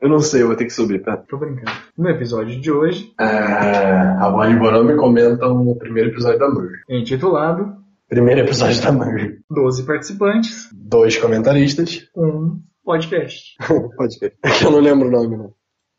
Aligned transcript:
Eu 0.00 0.08
não 0.10 0.20
sei, 0.20 0.42
eu 0.42 0.48
vou 0.48 0.56
ter 0.56 0.64
que 0.64 0.70
subir, 0.72 1.02
tá? 1.02 1.16
Tô 1.16 1.38
brincando. 1.38 1.70
No 1.96 2.08
episódio 2.10 2.60
de 2.60 2.70
hoje, 2.70 3.14
É, 3.18 3.24
a 3.24 4.28
Bonnie 4.30 4.54
e 4.54 4.58
Bonami 4.58 4.96
comentam 4.96 5.66
o 5.66 5.74
primeiro 5.76 6.10
episódio 6.10 6.38
da 6.38 6.48
Merge. 6.50 6.82
intitulado 6.88 7.76
Primeiro 8.08 8.42
episódio 8.42 8.80
da 8.82 8.92
Merge. 8.92 9.40
12 9.50 9.86
participantes, 9.86 10.68
Dois 10.72 11.16
comentaristas. 11.16 12.08
um 12.16 12.60
podcast. 12.84 13.56
Pode 13.96 14.18
ver. 14.20 14.36
É 14.44 14.50
que 14.50 14.64
eu 14.64 14.70
não 14.70 14.80
lembro 14.80 15.08
o 15.08 15.10
nome, 15.10 15.36
né? 15.38 15.50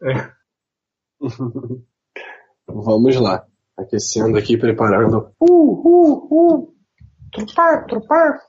É. 0.04 0.32
Vamos 2.68 3.16
lá. 3.18 3.46
Aquecendo 3.78 4.38
aqui, 4.38 4.58
preparando. 4.58 5.32
Uh, 5.40 5.48
uh, 5.50 6.28
uh. 6.60 6.74
Trupar, 7.34 7.86
trupar. 7.86 8.40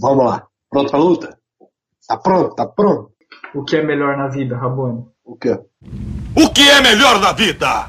Vamos 0.00 0.24
lá. 0.24 0.46
Pronto 0.70 0.90
pra 0.90 0.98
luta? 0.98 1.38
Tá 2.08 2.16
pronto, 2.16 2.54
tá 2.54 2.66
pronto. 2.66 3.12
O 3.54 3.64
que 3.64 3.76
é 3.76 3.82
melhor 3.82 4.16
na 4.16 4.28
vida, 4.28 4.56
Rabone? 4.56 5.04
O 5.24 5.36
quê? 5.36 5.58
O 6.34 6.48
que 6.50 6.68
é 6.68 6.80
melhor 6.80 7.18
na 7.20 7.32
vida? 7.32 7.86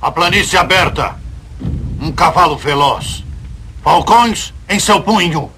A 0.00 0.10
planície 0.10 0.58
aberta, 0.58 1.16
um 2.00 2.10
cavalo 2.12 2.56
veloz, 2.56 3.24
falcões 3.82 4.52
em 4.68 4.78
seu 4.78 5.00
punho 5.00 5.50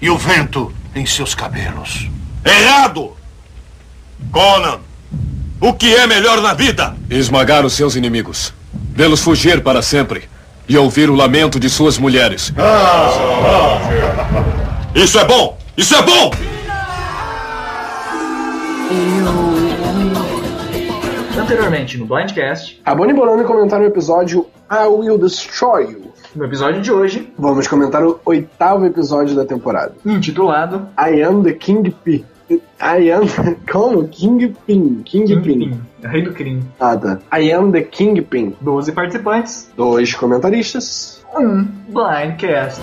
e 0.00 0.08
o 0.08 0.16
vento 0.16 0.72
em 0.94 1.04
seus 1.04 1.34
cabelos. 1.34 2.08
Errado! 2.44 3.12
Conan, 4.30 4.80
o 5.60 5.72
que 5.72 5.94
é 5.94 6.06
melhor 6.06 6.40
na 6.40 6.54
vida? 6.54 6.96
Esmagar 7.10 7.66
os 7.66 7.72
seus 7.72 7.96
inimigos, 7.96 8.54
vê-los 8.72 9.22
fugir 9.22 9.62
para 9.62 9.82
sempre 9.82 10.28
e 10.68 10.76
ouvir 10.78 11.10
o 11.10 11.14
lamento 11.14 11.58
de 11.58 11.68
suas 11.68 11.98
mulheres. 11.98 12.52
Isso 14.94 15.18
é 15.18 15.24
bom! 15.24 15.58
Isso 15.76 15.94
é 15.94 16.02
bom! 16.02 16.51
Anteriormente, 21.40 21.98
no 21.98 22.06
Blindcast, 22.06 22.80
A 22.84 22.94
Bonnie 22.94 23.12
e 23.12 23.16
Bonami 23.16 23.44
comentaram 23.44 23.84
o 23.84 23.86
episódio 23.88 24.46
I 24.70 24.86
Will 24.86 25.18
Destroy 25.18 25.84
You. 25.90 26.12
no 26.36 26.44
episódio 26.44 26.80
de 26.80 26.90
hoje, 26.92 27.32
Vamos 27.38 27.66
comentar 27.66 28.02
o 28.04 28.20
oitavo 28.24 28.86
episódio 28.86 29.34
da 29.34 29.44
temporada. 29.44 29.94
intitulado 30.04 30.88
I 30.98 31.22
am 31.22 31.42
the 31.42 31.52
Kingpin. 31.52 32.24
I 32.80 33.10
am. 33.10 33.22
Como? 33.70 34.06
Kingpin. 34.08 35.02
Kingpin. 35.04 35.42
Kingpin, 35.42 35.80
Rei 36.02 36.22
do 36.22 36.32
Crime. 36.34 36.62
Ah, 36.78 36.96
tá. 36.96 37.18
I 37.38 37.50
am 37.52 37.72
the 37.72 37.82
Kingpin. 37.82 38.54
12 38.60 38.92
participantes, 38.92 39.70
Dois 39.76 40.12
comentaristas. 40.14 41.22
um 41.34 41.64
Blindcast. 41.88 42.80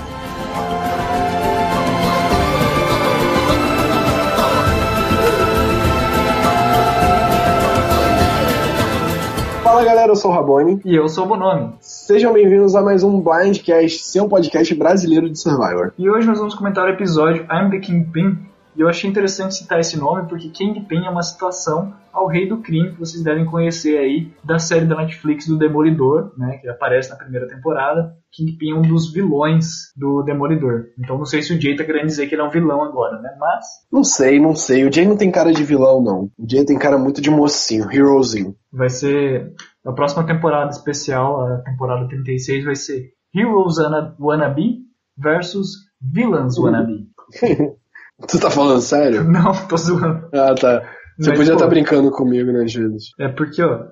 Fala 9.79 9.91
galera, 9.91 10.11
eu 10.11 10.15
sou 10.17 10.29
o 10.29 10.33
Rabone. 10.33 10.81
E 10.83 10.93
eu 10.93 11.07
sou 11.07 11.23
o 11.23 11.27
Bonomi. 11.29 11.73
Sejam 11.79 12.33
bem-vindos 12.33 12.75
a 12.75 12.81
mais 12.81 13.01
um 13.01 13.21
Blindcast, 13.21 14.03
seu 14.03 14.27
podcast 14.27 14.75
brasileiro 14.75 15.29
de 15.29 15.39
Survivor. 15.39 15.93
E 15.97 16.09
hoje 16.09 16.27
nós 16.27 16.37
vamos 16.37 16.53
comentar 16.53 16.83
o 16.83 16.89
episódio 16.89 17.43
I'm 17.43 17.69
the 17.69 17.79
Kingpin. 17.79 18.48
E 18.75 18.81
eu 18.81 18.87
achei 18.87 19.09
interessante 19.09 19.55
citar 19.55 19.79
esse 19.79 19.97
nome 19.97 20.27
porque 20.27 20.49
Kingpin 20.49 21.05
é 21.05 21.09
uma 21.09 21.21
citação 21.23 21.93
ao 22.13 22.27
Rei 22.27 22.47
do 22.47 22.57
Crime 22.61 22.91
que 22.91 22.99
vocês 22.99 23.23
devem 23.23 23.45
conhecer 23.45 23.97
aí 23.97 24.31
da 24.43 24.57
série 24.59 24.85
da 24.85 24.95
Netflix 24.95 25.47
do 25.47 25.57
Demolidor, 25.57 26.31
né, 26.37 26.57
que 26.57 26.67
aparece 26.69 27.09
na 27.09 27.15
primeira 27.15 27.47
temporada. 27.47 28.13
Kingpin 28.31 28.71
é 28.71 28.75
um 28.75 28.81
dos 28.81 29.11
vilões 29.11 29.91
do 29.97 30.21
Demolidor. 30.23 30.85
Então 30.97 31.17
não 31.17 31.25
sei 31.25 31.41
se 31.41 31.53
o 31.53 31.59
Jay 31.61 31.75
tá 31.75 31.83
querendo 31.83 32.05
dizer 32.07 32.27
que 32.27 32.35
ele 32.35 32.41
é 32.41 32.45
um 32.45 32.49
vilão 32.49 32.83
agora, 32.83 33.19
né? 33.21 33.29
Mas 33.39 33.65
Não 33.91 34.03
sei, 34.03 34.39
não 34.39 34.55
sei. 34.55 34.87
O 34.87 34.91
Jay 34.93 35.05
não 35.07 35.17
tem 35.17 35.31
cara 35.31 35.51
de 35.51 35.63
vilão, 35.63 36.01
não. 36.01 36.23
O 36.37 36.49
Jay 36.49 36.63
tem 36.65 36.77
cara 36.77 36.97
muito 36.97 37.21
de 37.21 37.29
mocinho, 37.29 37.91
herozinho. 37.91 38.55
vai 38.71 38.89
ser 38.89 39.51
a 39.85 39.91
próxima 39.91 40.25
temporada 40.25 40.69
especial, 40.69 41.41
a 41.45 41.57
temporada 41.63 42.07
36 42.07 42.65
vai 42.65 42.75
ser 42.75 43.09
Heroes 43.35 43.77
Wanna- 43.77 44.15
Wannabe 44.19 44.79
versus 45.17 45.69
Villains 46.01 46.55
Wannabe. 46.59 47.07
tu 48.27 48.39
tá 48.39 48.49
falando 48.49 48.81
sério? 48.81 49.23
Não, 49.29 49.51
tô 49.67 49.77
zoando. 49.77 50.27
Ah, 50.33 50.53
tá. 50.55 50.81
Você 51.19 51.29
Mas, 51.31 51.39
podia 51.39 51.53
estar 51.53 51.67
brincando 51.67 52.11
comigo, 52.11 52.51
né, 52.51 52.59
vezes. 52.59 53.09
É 53.19 53.27
porque, 53.27 53.61
ó, 53.61 53.83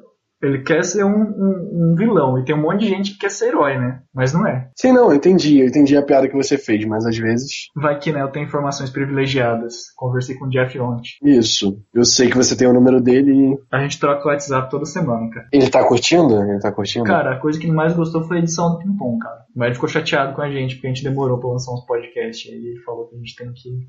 ele 0.42 0.62
quer 0.64 0.84
ser 0.84 1.04
um, 1.04 1.10
um- 1.10 1.92
um 1.92 1.96
vilão 1.98 2.38
e 2.40 2.46
tem 2.46 2.56
um 2.56 2.62
monte 2.62 2.82
de 2.82 2.88
gente 2.88 3.12
que 3.14 3.18
quer 3.18 3.32
ser 3.32 3.48
herói, 3.50 3.78
né? 3.78 4.00
Mas 4.14 4.32
não 4.34 4.48
é. 4.48 4.70
Sim, 4.78 4.94
não, 4.94 5.10
eu 5.10 5.16
entendi. 5.16 5.60
Eu 5.60 5.68
entendi 5.68 5.98
a 5.98 6.04
piada 6.04 6.30
que 6.30 6.36
você 6.36 6.58
fez, 6.58 6.86
mas 6.86 7.06
às 7.06 7.18
vezes. 7.18 7.52
Vai 7.76 7.98
que, 8.00 8.14
né, 8.14 8.22
eu 8.22 8.32
tenho 8.32 8.46
informações 8.46 8.90
privilegiadas. 8.92 9.74
Conversei 9.98 10.36
com 10.38 10.46
o 10.46 10.50
Jeff 10.50 10.80
ontem. 10.80 11.10
Isso. 11.24 11.82
Eu 11.94 12.06
sei 12.06 12.30
que 12.30 12.38
você 12.38 12.56
tem 12.56 12.68
o 12.68 12.74
número 12.74 13.02
dele 13.02 13.32
e. 13.34 13.58
A 13.76 13.80
gente 13.82 14.00
troca 14.00 14.24
o 14.26 14.32
WhatsApp 14.32 14.70
toda 14.70 14.86
semana, 14.86 15.30
cara. 15.32 15.48
Ele 15.52 15.70
tá 15.70 15.84
curtindo? 15.86 16.36
Ele 16.42 16.60
tá 16.60 16.72
curtindo? 16.72 17.04
Cara, 17.06 17.34
a 17.34 17.40
coisa 17.40 17.60
que 17.60 17.66
ele 17.66 17.74
mais 17.76 17.94
gostou 17.94 18.24
foi 18.24 18.38
a 18.38 18.40
edição 18.40 18.72
do 18.72 18.78
Pimpom, 18.78 19.18
cara. 19.18 19.40
Mas 19.56 19.66
ele 19.68 19.76
ficou 19.76 19.90
chateado 19.90 20.34
com 20.34 20.42
a 20.42 20.50
gente, 20.50 20.76
porque 20.76 20.88
a 20.88 20.94
gente 20.94 21.04
demorou 21.04 21.40
pra 21.40 21.50
lançar 21.50 21.74
uns 21.74 21.86
podcasts. 21.86 22.46
E 22.50 22.56
ele 22.56 22.80
falou 22.86 23.08
que 23.10 23.16
a 23.16 23.18
gente 23.18 23.36
tem 23.36 23.52
que 23.52 23.88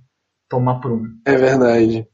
tomar 0.49 0.81
prumo. 0.81 1.07
É 1.27 1.37
verdade. 1.37 2.07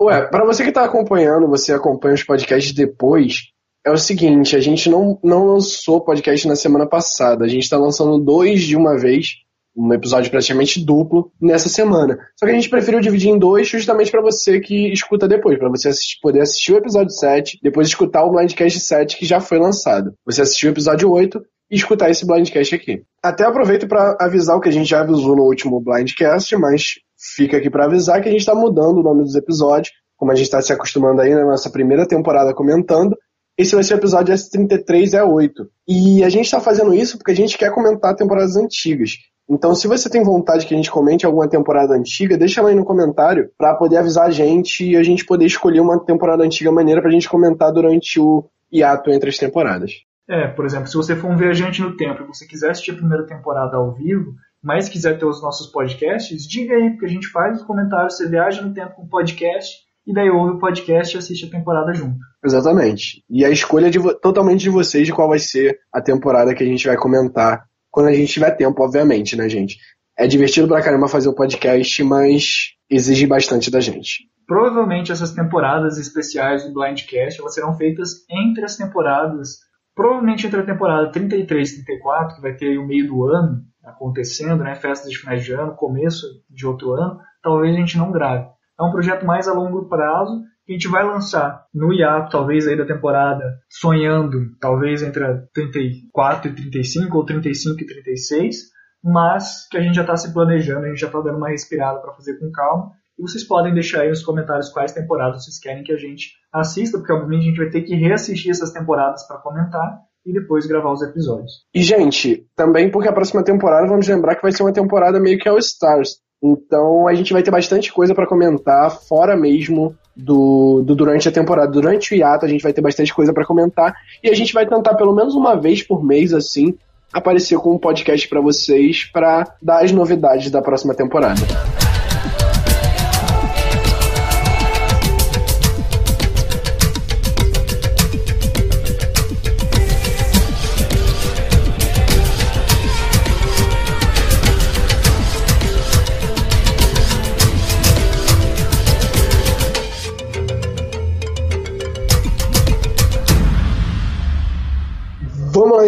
Ué, 0.00 0.26
pra 0.28 0.44
você 0.44 0.64
que 0.64 0.72
tá 0.72 0.84
acompanhando, 0.84 1.48
você 1.48 1.72
acompanha 1.72 2.14
os 2.14 2.22
podcasts 2.22 2.72
depois, 2.72 3.48
é 3.84 3.90
o 3.90 3.96
seguinte, 3.96 4.54
a 4.54 4.60
gente 4.60 4.88
não, 4.88 5.18
não 5.24 5.46
lançou 5.46 6.04
podcast 6.04 6.46
na 6.46 6.54
semana 6.54 6.86
passada, 6.86 7.44
a 7.44 7.48
gente 7.48 7.68
tá 7.68 7.76
lançando 7.76 8.18
dois 8.18 8.62
de 8.62 8.76
uma 8.76 8.96
vez, 8.96 9.28
um 9.76 9.92
episódio 9.92 10.30
praticamente 10.30 10.84
duplo, 10.84 11.32
nessa 11.40 11.68
semana. 11.68 12.18
Só 12.38 12.46
que 12.46 12.52
a 12.52 12.54
gente 12.54 12.68
preferiu 12.68 13.00
dividir 13.00 13.30
em 13.30 13.38
dois 13.38 13.68
justamente 13.68 14.10
pra 14.10 14.20
você 14.20 14.60
que 14.60 14.92
escuta 14.92 15.26
depois, 15.26 15.58
pra 15.58 15.68
você 15.68 15.88
assistir- 15.88 16.18
poder 16.20 16.40
assistir 16.42 16.72
o 16.72 16.76
episódio 16.76 17.10
7, 17.10 17.58
depois 17.62 17.88
escutar 17.88 18.24
o 18.24 18.30
Blindcast 18.30 18.78
7 18.80 19.16
que 19.16 19.26
já 19.26 19.40
foi 19.40 19.58
lançado. 19.58 20.12
Você 20.26 20.42
assistiu 20.42 20.70
o 20.70 20.72
episódio 20.72 21.10
8 21.10 21.40
e 21.70 21.76
escutar 21.76 22.10
esse 22.10 22.26
Blindcast 22.26 22.74
aqui. 22.74 23.02
Até 23.22 23.44
aproveito 23.44 23.86
pra 23.86 24.16
avisar 24.20 24.56
o 24.56 24.60
que 24.60 24.68
a 24.68 24.72
gente 24.72 24.88
já 24.88 25.00
avisou 25.00 25.36
no 25.36 25.44
último 25.44 25.80
Blindcast, 25.80 26.56
mas 26.56 26.82
fica 27.18 27.56
aqui 27.56 27.68
pra 27.68 27.84
avisar 27.84 28.22
que 28.22 28.28
a 28.28 28.32
gente 28.32 28.46
tá 28.46 28.54
mudando 28.54 28.98
o 28.98 29.02
nome 29.02 29.22
dos 29.22 29.34
episódios, 29.34 29.92
como 30.16 30.32
a 30.32 30.34
gente 30.34 30.50
tá 30.50 30.60
se 30.62 30.72
acostumando 30.72 31.20
aí 31.20 31.34
na 31.34 31.44
nossa 31.44 31.70
primeira 31.70 32.06
temporada 32.06 32.54
comentando. 32.54 33.16
Esse 33.56 33.74
vai 33.74 33.82
ser 33.82 33.94
o 33.94 33.96
episódio 33.96 34.34
S33 34.34 35.14
é 35.14 35.24
8. 35.24 35.68
E 35.88 36.22
a 36.22 36.28
gente 36.28 36.50
tá 36.50 36.60
fazendo 36.60 36.94
isso 36.94 37.18
porque 37.18 37.32
a 37.32 37.36
gente 37.36 37.58
quer 37.58 37.72
comentar 37.72 38.14
temporadas 38.14 38.56
antigas. 38.56 39.12
Então, 39.50 39.74
se 39.74 39.88
você 39.88 40.10
tem 40.10 40.22
vontade 40.22 40.66
que 40.66 40.74
a 40.74 40.76
gente 40.76 40.90
comente 40.90 41.24
alguma 41.24 41.48
temporada 41.48 41.94
antiga, 41.94 42.36
deixa 42.36 42.60
lá 42.60 42.68
aí 42.68 42.74
no 42.74 42.84
comentário 42.84 43.50
pra 43.56 43.74
poder 43.74 43.96
avisar 43.96 44.26
a 44.26 44.30
gente 44.30 44.84
e 44.84 44.96
a 44.96 45.02
gente 45.02 45.24
poder 45.24 45.46
escolher 45.46 45.80
uma 45.80 45.98
temporada 46.04 46.44
antiga 46.44 46.70
maneira 46.70 47.00
pra 47.00 47.10
gente 47.10 47.28
comentar 47.28 47.72
durante 47.72 48.20
o 48.20 48.44
hiato 48.70 49.10
entre 49.10 49.30
as 49.30 49.38
temporadas. 49.38 49.92
É, 50.28 50.46
por 50.46 50.66
exemplo, 50.66 50.86
se 50.86 50.96
você 50.96 51.16
for 51.16 51.30
um 51.30 51.36
viajante 51.36 51.80
no 51.80 51.96
tempo 51.96 52.22
e 52.22 52.26
você 52.26 52.46
quiser 52.46 52.70
assistir 52.70 52.90
a 52.90 52.96
primeira 52.96 53.24
temporada 53.24 53.78
ao 53.78 53.94
vivo, 53.94 54.34
mas 54.62 54.88
quiser 54.88 55.18
ter 55.18 55.24
os 55.24 55.42
nossos 55.42 55.70
podcasts, 55.70 56.46
diga 56.46 56.74
aí, 56.74 56.90
porque 56.90 57.06
a 57.06 57.10
gente 57.10 57.28
faz 57.28 57.60
os 57.60 57.66
comentários, 57.66 58.16
você 58.16 58.28
viaja 58.28 58.62
no 58.62 58.74
tempo 58.74 58.94
com 58.94 59.02
o 59.02 59.08
podcast, 59.08 59.76
e 60.06 60.12
daí 60.12 60.30
ouve 60.30 60.56
o 60.56 60.58
podcast 60.58 61.14
e 61.14 61.18
assiste 61.18 61.46
a 61.46 61.50
temporada 61.50 61.92
junto. 61.92 62.18
Exatamente. 62.44 63.22
E 63.28 63.44
a 63.44 63.50
escolha 63.50 63.90
de 63.90 63.98
totalmente 64.20 64.62
de 64.62 64.70
vocês 64.70 65.06
de 65.06 65.12
qual 65.12 65.28
vai 65.28 65.38
ser 65.38 65.78
a 65.92 66.00
temporada 66.00 66.54
que 66.54 66.64
a 66.64 66.66
gente 66.66 66.86
vai 66.86 66.96
comentar 66.96 67.64
quando 67.90 68.08
a 68.08 68.12
gente 68.12 68.32
tiver 68.32 68.52
tempo, 68.52 68.82
obviamente, 68.82 69.36
né, 69.36 69.48
gente? 69.48 69.76
É 70.18 70.26
divertido 70.26 70.66
pra 70.66 70.82
caramba 70.82 71.08
fazer 71.08 71.28
o 71.28 71.34
podcast, 71.34 72.02
mas 72.02 72.74
exige 72.90 73.26
bastante 73.26 73.70
da 73.70 73.80
gente. 73.80 74.24
Provavelmente 74.46 75.12
essas 75.12 75.32
temporadas 75.32 75.98
especiais 75.98 76.64
do 76.64 76.72
Blindcast 76.72 77.38
elas 77.38 77.54
serão 77.54 77.76
feitas 77.76 78.24
entre 78.30 78.64
as 78.64 78.76
temporadas, 78.76 79.58
provavelmente 79.98 80.46
entre 80.46 80.60
a 80.60 80.64
temporada 80.64 81.10
33 81.10 81.72
e 81.72 81.84
34, 81.84 82.36
que 82.36 82.40
vai 82.40 82.54
ter 82.54 82.78
o 82.78 82.86
meio 82.86 83.08
do 83.08 83.26
ano 83.26 83.64
acontecendo, 83.84 84.62
né, 84.62 84.76
festas 84.76 85.10
de 85.10 85.18
finais 85.18 85.44
de 85.44 85.52
ano, 85.52 85.74
começo 85.74 86.24
de 86.48 86.64
outro 86.68 86.92
ano, 86.92 87.18
talvez 87.42 87.74
a 87.74 87.80
gente 87.80 87.98
não 87.98 88.12
grave. 88.12 88.46
É 88.78 88.82
um 88.84 88.92
projeto 88.92 89.26
mais 89.26 89.48
a 89.48 89.52
longo 89.52 89.88
prazo 89.88 90.40
que 90.64 90.72
a 90.72 90.76
gente 90.76 90.86
vai 90.86 91.02
lançar 91.02 91.64
no 91.74 91.92
hiato, 91.92 92.30
talvez 92.30 92.68
aí 92.68 92.76
da 92.76 92.86
temporada, 92.86 93.42
sonhando, 93.68 94.56
talvez 94.60 95.02
entre 95.02 95.24
a 95.24 95.36
34 95.52 96.48
e 96.48 96.54
35 96.54 97.18
ou 97.18 97.24
35 97.24 97.82
e 97.82 97.86
36, 97.86 98.56
mas 99.02 99.66
que 99.68 99.78
a 99.78 99.80
gente 99.80 99.96
já 99.96 100.02
está 100.02 100.16
se 100.16 100.32
planejando, 100.32 100.86
a 100.86 100.88
gente 100.90 101.00
já 101.00 101.08
está 101.08 101.20
dando 101.20 101.38
uma 101.38 101.50
respirada 101.50 101.98
para 101.98 102.14
fazer 102.14 102.38
com 102.38 102.52
calma. 102.52 102.92
E 103.18 103.22
vocês 103.22 103.44
podem 103.44 103.74
deixar 103.74 104.02
aí 104.02 104.08
nos 104.08 104.22
comentários 104.22 104.70
quais 104.70 104.92
temporadas 104.92 105.44
vocês 105.44 105.58
querem 105.58 105.82
que 105.82 105.92
a 105.92 105.96
gente 105.96 106.32
assista, 106.52 106.98
porque 106.98 107.12
obviamente 107.12 107.42
a 107.42 107.46
gente 107.48 107.58
vai 107.58 107.70
ter 107.70 107.82
que 107.82 107.94
reassistir 107.94 108.50
essas 108.50 108.72
temporadas 108.72 109.26
para 109.26 109.38
comentar 109.38 109.98
e 110.24 110.32
depois 110.32 110.66
gravar 110.66 110.92
os 110.92 111.02
episódios. 111.02 111.64
E, 111.74 111.82
gente, 111.82 112.46
também 112.54 112.90
porque 112.90 113.08
a 113.08 113.12
próxima 113.12 113.42
temporada, 113.42 113.88
vamos 113.88 114.06
lembrar 114.06 114.36
que 114.36 114.42
vai 114.42 114.52
ser 114.52 114.62
uma 114.62 114.72
temporada 114.72 115.18
meio 115.18 115.38
que 115.38 115.48
All 115.48 115.58
Stars. 115.58 116.20
Então 116.42 117.08
a 117.08 117.14
gente 117.14 117.32
vai 117.32 117.42
ter 117.42 117.50
bastante 117.50 117.92
coisa 117.92 118.14
pra 118.14 118.26
comentar, 118.26 118.90
fora 118.90 119.36
mesmo 119.36 119.96
do, 120.16 120.82
do 120.82 120.94
durante 120.94 121.28
a 121.28 121.32
temporada. 121.32 121.70
Durante 121.70 122.14
o 122.14 122.16
hiato 122.16 122.44
a 122.44 122.48
gente 122.48 122.62
vai 122.62 122.72
ter 122.72 122.80
bastante 122.80 123.12
coisa 123.12 123.32
pra 123.32 123.44
comentar. 123.44 123.94
E 124.22 124.30
a 124.30 124.34
gente 124.34 124.52
vai 124.52 124.66
tentar 124.66 124.94
pelo 124.94 125.14
menos 125.14 125.34
uma 125.34 125.60
vez 125.60 125.82
por 125.82 126.04
mês, 126.04 126.32
assim, 126.32 126.76
aparecer 127.12 127.58
com 127.58 127.74
um 127.74 127.78
podcast 127.78 128.28
pra 128.28 128.40
vocês 128.40 129.04
pra 129.12 129.44
dar 129.60 129.82
as 129.82 129.90
novidades 129.90 130.50
da 130.50 130.62
próxima 130.62 130.94
temporada. 130.94 131.40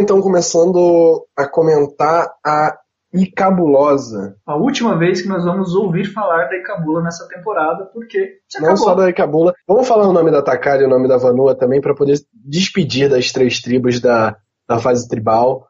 Então, 0.00 0.20
começando 0.20 1.26
a 1.36 1.46
comentar 1.46 2.32
a 2.44 2.76
Icabulosa. 3.12 4.36
A 4.46 4.56
última 4.56 4.96
vez 4.96 5.20
que 5.20 5.28
nós 5.28 5.44
vamos 5.44 5.74
ouvir 5.74 6.12
falar 6.12 6.48
da 6.48 6.56
Icabula 6.56 7.02
nessa 7.02 7.26
temporada, 7.26 7.86
porque 7.86 8.38
Não 8.60 8.76
só 8.76 8.94
da 8.94 9.10
Icabula. 9.10 9.52
Vamos 9.66 9.86
falar 9.86 10.08
o 10.08 10.12
nome 10.12 10.30
da 10.30 10.42
Takari 10.42 10.84
e 10.84 10.86
o 10.86 10.88
nome 10.88 11.08
da 11.08 11.16
Vanua 11.16 11.54
também, 11.54 11.80
para 11.80 11.94
poder 11.94 12.18
despedir 12.32 13.08
das 13.08 13.32
três 13.32 13.60
tribos 13.60 14.00
da, 14.00 14.36
da 14.68 14.78
fase 14.78 15.08
tribal, 15.08 15.66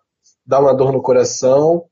dar 0.46 0.60
uma 0.60 0.74
dor 0.74 0.92
no 0.92 1.02
coração. 1.02 1.84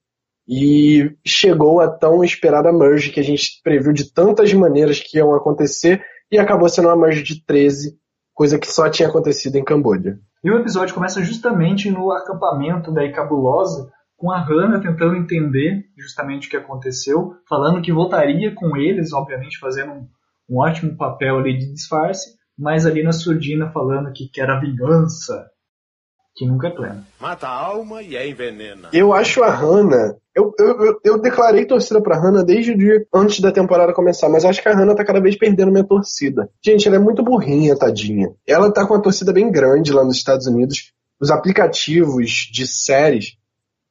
E 0.47 1.15
chegou 1.27 1.81
a 1.81 1.89
tão 1.89 2.25
esperada 2.25 2.73
merge 2.73 3.11
que 3.11 3.21
a 3.21 3.25
gente 3.25 3.61
previu 3.63 3.93
de 3.93 4.13
tantas 4.13 4.53
maneiras 4.55 4.99
que 4.99 5.19
iam 5.19 5.35
acontecer 5.35 6.03
e 6.31 6.39
acabou 6.39 6.69
sendo 6.69 6.89
uma 6.89 6.97
merge 6.97 7.23
de 7.23 7.45
13, 7.45 7.99
coisa 8.35 8.59
que 8.59 8.71
só 8.71 8.89
tinha 8.89 9.09
acontecido 9.09 9.57
em 9.57 9.65
Camboja. 9.65 10.19
E 10.43 10.51
o 10.51 10.59
episódio 10.59 10.95
começa 10.95 11.23
justamente 11.25 11.91
no 11.91 12.13
acampamento 12.13 12.93
da 12.93 13.05
Icabulosa, 13.05 13.91
com 14.17 14.31
a 14.31 14.41
Hannah 14.41 14.81
tentando 14.81 15.17
entender 15.17 15.85
justamente 15.97 16.47
o 16.47 16.51
que 16.51 16.57
aconteceu, 16.57 17.35
falando 17.49 17.83
que 17.83 17.93
voltaria 17.93 18.55
com 18.55 18.77
eles, 18.77 19.13
obviamente 19.13 19.59
fazendo 19.59 19.93
um, 19.93 20.09
um 20.51 20.59
ótimo 20.59 20.97
papel 20.97 21.39
ali 21.39 21.57
de 21.57 21.73
disfarce, 21.73 22.37
mas 22.59 22.85
ali 22.85 23.03
na 23.03 23.13
surdina 23.13 23.71
falando 23.71 24.13
que 24.13 24.29
quer 24.29 24.51
a 24.51 24.59
vingança, 24.59 25.49
que 26.39 26.47
nunca 26.47 26.69
é 26.69 26.71
plena. 26.71 27.05
Mata 27.21 27.49
a 27.49 27.53
alma 27.53 28.01
e 28.01 28.17
é 28.17 28.29
envenena. 28.29 28.91
Eu 28.93 29.13
acho 29.13 29.43
a 29.43 29.51
Hannah. 29.51 30.15
Eu, 30.33 30.55
eu, 30.57 30.85
eu, 30.85 31.01
eu 31.05 31.19
declarei 31.19 31.67
torcida 31.67 32.01
pra 32.01 32.17
Hannah 32.17 32.45
desde 32.45 32.71
o 32.71 32.79
dia 32.79 33.05
antes 33.13 33.41
da 33.41 33.51
temporada 33.51 33.93
começar, 33.93 34.29
mas 34.29 34.45
acho 34.45 34.63
que 34.63 34.69
a 34.69 34.73
Hannah 34.73 34.95
tá 34.95 35.05
cada 35.05 35.21
vez 35.21 35.37
perdendo 35.37 35.73
minha 35.73 35.83
torcida. 35.83 36.49
Gente, 36.65 36.87
ela 36.87 36.97
é 36.97 37.01
muito 37.01 37.25
burrinha, 37.25 37.77
tadinha. 37.77 38.31
Ela 38.47 38.73
tá 38.73 38.87
com 38.87 38.95
uma 38.95 39.03
torcida 39.03 39.33
bem 39.33 39.51
grande 39.51 39.93
lá 39.93 40.05
nos 40.05 40.17
Estados 40.17 40.47
Unidos. 40.47 40.93
Os 41.21 41.33
aplicativos 41.33 42.49
de 42.53 42.69
séries 42.69 43.37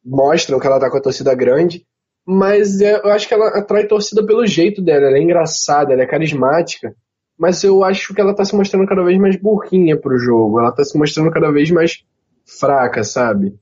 mostram 0.06 0.58
que 0.58 0.68
ela 0.68 0.80
tá 0.80 0.90
com 0.90 0.98
a 0.98 1.02
torcida 1.02 1.36
grande, 1.36 1.86
mas 2.26 2.80
é, 2.80 2.96
eu 2.96 3.12
acho 3.12 3.28
que 3.28 3.34
ela 3.34 3.50
atrai 3.50 3.86
torcida 3.88 4.26
pelo 4.26 4.48
jeito 4.48 4.82
dela. 4.82 5.08
Ela 5.08 5.18
é 5.18 5.22
engraçada, 5.22 5.92
ela 5.92 6.04
é 6.04 6.08
carismática, 6.08 6.96
mas 7.38 7.62
eu 7.62 7.84
acho 7.84 8.14
que 8.14 8.22
ela 8.22 8.34
tá 8.34 8.46
se 8.46 8.56
mostrando 8.56 8.88
cada 8.88 9.04
vez 9.04 9.20
mais 9.20 9.36
burrinha 9.36 10.00
pro 10.00 10.18
jogo. 10.18 10.62
Ela 10.62 10.72
tá 10.72 10.86
se 10.86 10.98
mostrando 10.98 11.30
cada 11.30 11.52
vez 11.52 11.70
mais 11.72 12.06
fraca, 12.48 13.04
sabe? 13.04 13.54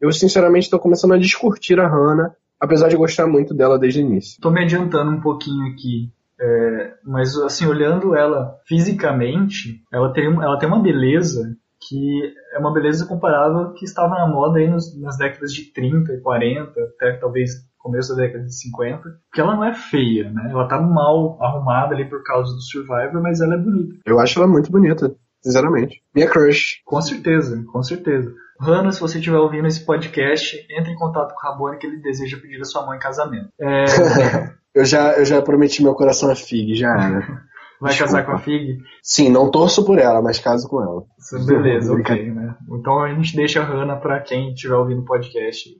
Eu 0.00 0.12
sinceramente 0.12 0.68
tô 0.70 0.78
começando 0.78 1.12
a 1.14 1.18
discutir 1.18 1.80
a 1.80 1.88
Hannah, 1.88 2.34
apesar 2.60 2.88
de 2.88 2.96
gostar 2.96 3.26
muito 3.26 3.54
dela 3.54 3.78
desde 3.78 4.00
o 4.00 4.02
início. 4.06 4.40
Tô 4.40 4.50
me 4.50 4.62
adiantando 4.62 5.10
um 5.10 5.20
pouquinho 5.20 5.66
aqui. 5.72 6.10
é, 6.40 6.94
mas 7.04 7.36
assim, 7.38 7.64
olhando 7.66 8.14
ela 8.14 8.58
fisicamente, 8.66 9.82
ela 9.92 10.12
tem, 10.12 10.26
ela 10.26 10.58
tem 10.58 10.68
uma 10.68 10.82
beleza 10.82 11.56
que 11.88 12.34
é 12.54 12.58
uma 12.58 12.72
beleza 12.72 13.06
comparável 13.06 13.72
que 13.74 13.84
estava 13.84 14.14
na 14.14 14.26
moda 14.26 14.58
aí 14.58 14.68
nos- 14.68 14.98
nas 15.00 15.16
décadas 15.18 15.52
de 15.52 15.64
30 15.72 16.12
e 16.12 16.20
40, 16.20 16.72
até 16.80 17.12
talvez 17.18 17.50
começo 17.78 18.14
da 18.16 18.22
década 18.22 18.44
de 18.44 18.54
50, 18.58 19.02
que 19.32 19.40
ela 19.40 19.54
não 19.54 19.64
é 19.64 19.74
feia, 19.74 20.30
né? 20.30 20.48
Ela 20.50 20.66
tá 20.66 20.80
mal 20.80 21.36
arrumada 21.42 21.94
ali 21.94 22.06
por 22.08 22.22
causa 22.24 22.52
do 22.54 22.60
Survivor, 22.62 23.20
mas 23.22 23.40
ela 23.42 23.54
é 23.54 23.58
bonita. 23.58 23.96
Eu 24.06 24.18
acho 24.18 24.38
ela 24.38 24.48
muito 24.48 24.72
bonita, 24.72 25.14
sinceramente. 25.44 26.02
Minha 26.14 26.28
crush. 26.28 26.80
Com 26.84 27.00
certeza, 27.00 27.62
com 27.70 27.82
certeza. 27.82 28.32
Hannah, 28.60 28.92
se 28.92 29.00
você 29.00 29.18
estiver 29.18 29.36
ouvindo 29.38 29.66
esse 29.66 29.84
podcast, 29.84 30.56
entre 30.70 30.92
em 30.92 30.96
contato 30.96 31.34
com 31.34 31.46
o 31.46 31.50
Rabone 31.50 31.78
que 31.78 31.86
ele 31.86 31.98
deseja 31.98 32.38
pedir 32.40 32.60
a 32.60 32.64
sua 32.64 32.86
mão 32.86 32.94
em 32.94 32.98
casamento. 33.00 33.48
É, 33.60 33.84
Eu 34.74 34.84
já, 34.84 35.12
eu 35.12 35.24
já 35.24 35.40
prometi 35.40 35.82
meu 35.82 35.94
coração 35.94 36.30
a 36.30 36.34
Fig, 36.34 36.74
já 36.74 36.88
era. 36.90 37.20
vai 37.80 37.90
Desculpa. 37.92 38.12
casar 38.12 38.26
com 38.26 38.32
a 38.32 38.38
Fig? 38.38 38.78
Sim, 39.00 39.30
não 39.30 39.48
torço 39.50 39.84
por 39.84 39.98
ela, 39.98 40.20
mas 40.20 40.40
caso 40.40 40.68
com 40.68 40.82
ela. 40.82 41.04
Beleza, 41.46 41.92
ok, 41.94 42.32
né? 42.32 42.56
Então 42.68 43.00
a 43.00 43.14
gente 43.14 43.36
deixa 43.36 43.60
a 43.60 43.64
Hannah 43.64 43.96
pra 43.96 44.20
quem 44.20 44.52
estiver 44.52 44.74
ouvindo 44.74 45.02
o 45.02 45.04
podcast. 45.04 45.70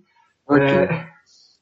Ok. 0.49 0.65
É, 0.65 1.09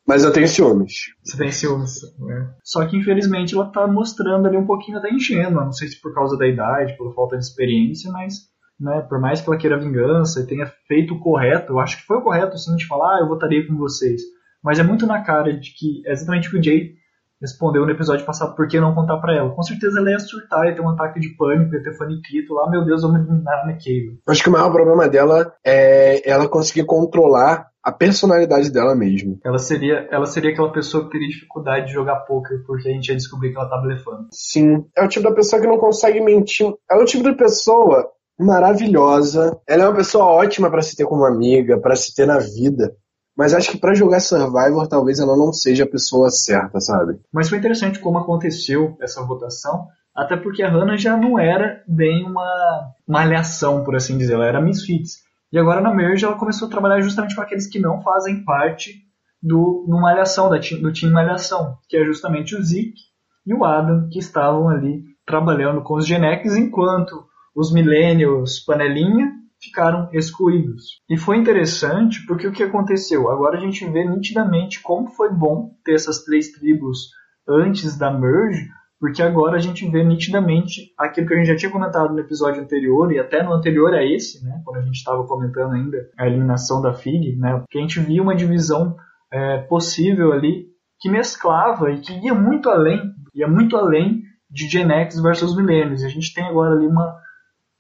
Mas 0.07 0.25
eu 0.25 0.33
tenho 0.33 0.49
ciúmes. 0.49 0.93
você 1.23 1.37
tem 1.37 1.53
ciúmes, 1.53 2.01
né? 2.19 2.55
Só 2.65 2.85
que 2.87 2.97
infelizmente 2.97 3.55
ela 3.55 3.71
tá 3.71 3.87
mostrando 3.87 4.47
ali 4.47 4.57
um 4.57 4.67
pouquinho 4.67 4.99
até 4.99 5.13
ingênua, 5.13 5.65
não 5.65 5.73
sei 5.73 5.89
se 5.89 6.01
por 6.01 6.13
causa 6.13 6.37
da 6.37 6.47
idade, 6.47 6.97
pela 6.97 7.15
falta 7.15 7.39
de 7.39 7.45
experiência, 7.45 8.11
mas 8.11 8.53
né, 8.81 9.01
por 9.09 9.21
mais 9.21 9.41
que 9.41 9.49
ela 9.49 9.59
queira 9.59 9.79
vingança 9.79 10.41
e 10.41 10.47
tenha 10.47 10.67
feito 10.89 11.15
o 11.15 11.21
correto, 11.21 11.73
eu 11.73 11.79
acho 11.79 11.99
que 11.99 12.07
foi 12.07 12.17
o 12.17 12.23
correto 12.23 12.59
sim 12.59 12.75
de 12.75 12.87
falar, 12.87 13.17
ah, 13.17 13.21
eu 13.21 13.29
votaria 13.29 13.67
com 13.67 13.77
vocês. 13.77 14.21
Mas 14.63 14.79
é 14.79 14.83
muito 14.83 15.07
na 15.07 15.23
cara 15.23 15.53
de 15.53 15.71
que 15.73 16.03
é 16.07 16.13
exatamente 16.13 16.49
o 16.49 16.51
que 16.51 16.59
o 16.59 16.63
Jay 16.63 16.95
respondeu 17.41 17.85
no 17.85 17.91
episódio 17.91 18.25
passado, 18.25 18.55
por 18.55 18.69
que 18.69 18.81
não 18.81 18.95
contar 18.95 19.19
pra 19.19 19.37
ela? 19.37 19.51
Com 19.51 19.63
certeza 19.63 19.99
ela 19.99 20.11
ia 20.11 20.19
surtar, 20.21 20.67
ia 20.67 20.75
ter 20.75 20.81
um 20.81 20.91
ataque 20.91 21.19
de 21.19 21.31
pânico, 21.37 21.75
ia 21.75 21.83
ter 21.83 21.97
faniquito 21.97 22.55
lá, 22.55 22.71
meu 22.71 22.85
Deus, 22.85 23.03
vamos 23.03 23.21
eliminar 23.21 23.61
a 23.61 23.69
McCabe. 23.69 24.21
Acho 24.29 24.43
que 24.43 24.49
o 24.49 24.53
maior 24.53 24.71
problema 24.71 25.09
dela 25.09 25.53
é 25.65 26.29
ela 26.29 26.49
conseguir 26.49 26.85
controlar 26.85 27.72
a 27.83 27.91
personalidade 27.91 28.71
dela 28.71 28.95
mesmo. 28.95 29.39
Ela 29.45 29.59
seria, 29.59 30.07
ela 30.11 30.27
seria 30.27 30.53
aquela 30.53 30.73
pessoa 30.73 31.05
que 31.05 31.11
teria 31.11 31.29
dificuldade 31.29 31.87
de 31.87 31.93
jogar 31.93 32.21
poker 32.21 32.63
porque 32.67 32.89
a 32.89 32.93
gente 32.93 33.09
ia 33.09 33.17
descobrir 33.17 33.51
que 33.51 33.59
ela 33.59 33.69
tá 33.69 33.79
blefando. 33.79 34.29
Sim, 34.33 34.85
é 34.97 35.05
o 35.05 35.09
tipo 35.09 35.29
da 35.29 35.35
pessoa 35.35 35.61
que 35.61 35.69
não 35.69 35.79
consegue 35.79 36.21
mentir. 36.21 36.73
É 36.91 36.95
o 36.97 37.05
tipo 37.05 37.25
de 37.25 37.37
pessoa 37.37 38.09
maravilhosa. 38.39 39.59
Ela 39.69 39.85
é 39.85 39.89
uma 39.89 39.97
pessoa 39.97 40.27
ótima 40.27 40.71
pra 40.71 40.83
se 40.83 40.97
ter 40.97 41.05
como 41.05 41.25
amiga, 41.25 41.81
pra 41.81 41.97
se 41.97 42.15
ter 42.15 42.27
na 42.27 42.39
vida. 42.39 42.95
Mas 43.37 43.55
acho 43.55 43.71
que 43.71 43.79
pra 43.79 43.95
jogar 43.95 44.21
Survivor 44.21 44.87
talvez 44.87 45.19
ela 45.19 45.37
não 45.37 45.53
seja 45.53 45.85
a 45.85 45.91
pessoa 45.91 46.31
certa, 46.31 46.81
sabe? 46.81 47.19
Mas 47.33 47.49
foi 47.49 47.59
interessante 47.59 47.99
como 47.99 48.19
aconteceu 48.19 48.97
essa 49.01 49.23
votação, 49.23 49.87
até 50.15 50.37
porque 50.37 50.63
a 50.63 50.71
Hannah 50.71 50.99
já 50.99 51.17
não 51.17 51.39
era 51.39 51.83
bem 51.89 52.25
uma 52.25 52.93
malhação, 53.09 53.83
por 53.85 53.97
assim 53.97 54.19
dizer, 54.19 54.35
ela 54.35 54.47
era 54.47 54.61
Misfits. 54.61 55.23
E 55.53 55.59
agora 55.59 55.81
na 55.81 55.95
Merge 55.95 56.25
ela 56.25 56.39
começou 56.39 56.67
a 56.67 56.71
trabalhar 56.71 57.01
justamente 57.01 57.35
com 57.35 57.43
aqueles 57.43 57.67
que 57.67 57.79
não 57.79 58.01
fazem 58.01 58.43
parte 58.45 59.03
do 59.43 59.85
no 59.87 60.01
malhação, 60.01 60.49
da, 60.49 60.57
do 60.57 60.93
time 60.93 61.13
malhação, 61.13 61.77
que 61.89 61.97
é 61.97 62.05
justamente 62.05 62.57
o 62.57 62.63
Zeke 62.63 62.95
e 63.47 63.53
o 63.53 63.65
Adam, 63.65 64.09
que 64.11 64.19
estavam 64.19 64.69
ali 64.69 65.03
trabalhando 65.27 65.83
com 65.83 65.95
os 65.95 66.07
Genex, 66.07 66.57
enquanto 66.57 67.27
os 67.55 67.73
Millennials 67.73 68.61
panelinha 68.61 69.31
ficaram 69.61 70.09
excluídos. 70.13 71.01
E 71.09 71.17
foi 71.17 71.37
interessante 71.37 72.25
porque 72.27 72.47
o 72.47 72.53
que 72.53 72.63
aconteceu? 72.63 73.31
Agora 73.31 73.59
a 73.59 73.61
gente 73.61 73.85
vê 73.91 74.05
nitidamente 74.05 74.81
como 74.81 75.11
foi 75.11 75.31
bom 75.31 75.71
ter 75.85 75.95
essas 75.95 76.25
três 76.25 76.51
tribos 76.53 77.11
antes 77.49 77.97
da 77.97 78.11
merge, 78.11 78.69
porque 79.03 79.21
agora 79.21 79.57
a 79.57 79.59
gente 79.59 79.85
vê 79.91 80.05
nitidamente 80.05 80.95
aquilo 80.97 81.27
que 81.27 81.35
a 81.35 81.37
gente 81.37 81.49
já 81.49 81.57
tinha 81.57 81.73
comentado 81.73 82.13
no 82.13 82.21
episódio 82.21 82.63
anterior 82.63 83.11
e 83.11 83.19
até 83.19 83.43
no 83.43 83.53
anterior 83.53 83.93
a 83.93 84.05
esse, 84.05 84.45
né, 84.45 84.63
quando 84.65 84.77
a 84.77 84.83
gente 84.83 84.95
estava 84.95 85.27
comentando 85.27 85.73
ainda 85.73 86.09
a 86.17 86.25
eliminação 86.25 86.81
da 86.81 86.95
FIG, 86.95 87.35
né, 87.35 87.65
que 87.69 87.79
a 87.79 87.81
gente 87.81 87.99
via 87.99 88.23
uma 88.23 88.37
divisão 88.37 88.95
é, 89.33 89.59
possível 89.59 90.33
ali 90.33 90.69
que 91.01 91.11
mesclava 91.11 91.91
e 91.91 92.01
que 92.01 92.13
ia 92.25 92.33
muito 92.33 92.71
além, 92.71 93.01
ia 93.35 93.49
muito 93.49 93.77
além 93.77 94.23
de 94.49 94.69
Gen 94.69 94.93
X 94.93 95.21
versus 95.21 95.57
Millennials. 95.57 96.05
A 96.05 96.09
gente 96.09 96.33
tem 96.33 96.45
agora 96.45 96.77
ali 96.77 96.87
uma 96.87 97.13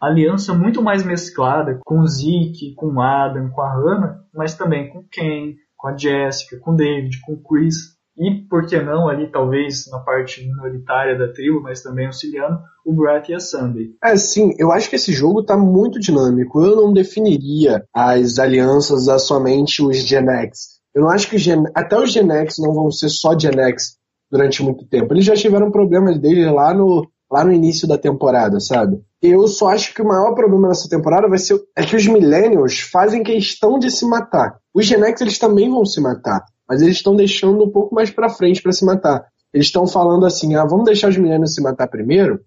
aliança 0.00 0.52
muito 0.52 0.82
mais 0.82 1.04
mesclada 1.04 1.78
com 1.84 2.00
o 2.00 2.06
Zeke, 2.08 2.74
com 2.74 2.94
o 2.94 3.00
Adam, 3.00 3.48
com 3.50 3.62
a 3.62 3.72
Hannah, 3.72 4.18
mas 4.34 4.56
também 4.56 4.88
com 4.88 4.98
o 4.98 5.08
Ken, 5.08 5.54
com 5.76 5.86
a 5.86 5.96
Jessica, 5.96 6.58
com 6.58 6.72
o 6.72 6.76
David, 6.76 7.20
com 7.20 7.34
o 7.34 7.42
Chris 7.44 7.91
e, 8.16 8.46
por 8.48 8.66
que 8.66 8.80
não, 8.80 9.08
ali 9.08 9.30
talvez 9.30 9.88
na 9.90 9.98
parte 9.98 10.46
minoritária 10.46 11.18
da 11.18 11.32
tribo, 11.32 11.62
mas 11.62 11.82
também 11.82 12.06
auxiliando, 12.06 12.60
o 12.84 12.92
Brett 12.92 13.30
e 13.30 13.34
a 13.34 13.40
Sunday. 13.40 13.90
É, 14.04 14.16
sim, 14.16 14.54
eu 14.58 14.70
acho 14.70 14.90
que 14.90 14.96
esse 14.96 15.12
jogo 15.12 15.42
tá 15.42 15.56
muito 15.56 15.98
dinâmico. 15.98 16.62
Eu 16.62 16.76
não 16.76 16.92
definiria 16.92 17.84
as 17.94 18.38
alianças 18.38 19.08
a 19.08 19.18
somente 19.18 19.82
os 19.82 19.96
Gen 19.98 20.28
X. 20.28 20.80
Eu 20.94 21.02
não 21.02 21.08
acho 21.08 21.28
que 21.28 21.38
Gen... 21.38 21.64
até 21.74 21.98
os 21.98 22.12
Gen 22.12 22.30
X 22.30 22.56
não 22.58 22.74
vão 22.74 22.90
ser 22.90 23.08
só 23.08 23.38
Gen 23.38 23.58
X 23.58 23.96
durante 24.30 24.62
muito 24.62 24.86
tempo. 24.86 25.14
Eles 25.14 25.24
já 25.24 25.34
tiveram 25.34 25.70
problemas 25.70 26.18
deles 26.18 26.52
lá 26.52 26.74
no, 26.74 27.06
lá 27.30 27.44
no 27.44 27.52
início 27.52 27.88
da 27.88 27.96
temporada, 27.96 28.60
sabe? 28.60 29.00
Eu 29.22 29.46
só 29.46 29.68
acho 29.68 29.94
que 29.94 30.02
o 30.02 30.06
maior 30.06 30.34
problema 30.34 30.68
dessa 30.68 30.88
temporada 30.88 31.28
vai 31.28 31.38
ser 31.38 31.60
é 31.76 31.84
que 31.84 31.94
os 31.94 32.06
Millennials 32.06 32.80
fazem 32.80 33.22
questão 33.22 33.78
de 33.78 33.88
se 33.90 34.04
matar. 34.04 34.58
Os 34.74 34.84
Gen 34.84 35.04
X 35.04 35.20
eles 35.20 35.38
também 35.38 35.70
vão 35.70 35.84
se 35.84 36.00
matar, 36.00 36.44
mas 36.68 36.82
eles 36.82 36.96
estão 36.96 37.14
deixando 37.14 37.64
um 37.64 37.70
pouco 37.70 37.94
mais 37.94 38.10
pra 38.10 38.28
frente 38.28 38.60
pra 38.60 38.72
se 38.72 38.84
matar. 38.84 39.24
Eles 39.54 39.66
estão 39.66 39.86
falando 39.86 40.26
assim, 40.26 40.56
ah, 40.56 40.64
vamos 40.64 40.86
deixar 40.86 41.08
os 41.08 41.16
Millennials 41.16 41.54
se 41.54 41.62
matar 41.62 41.86
primeiro, 41.86 42.40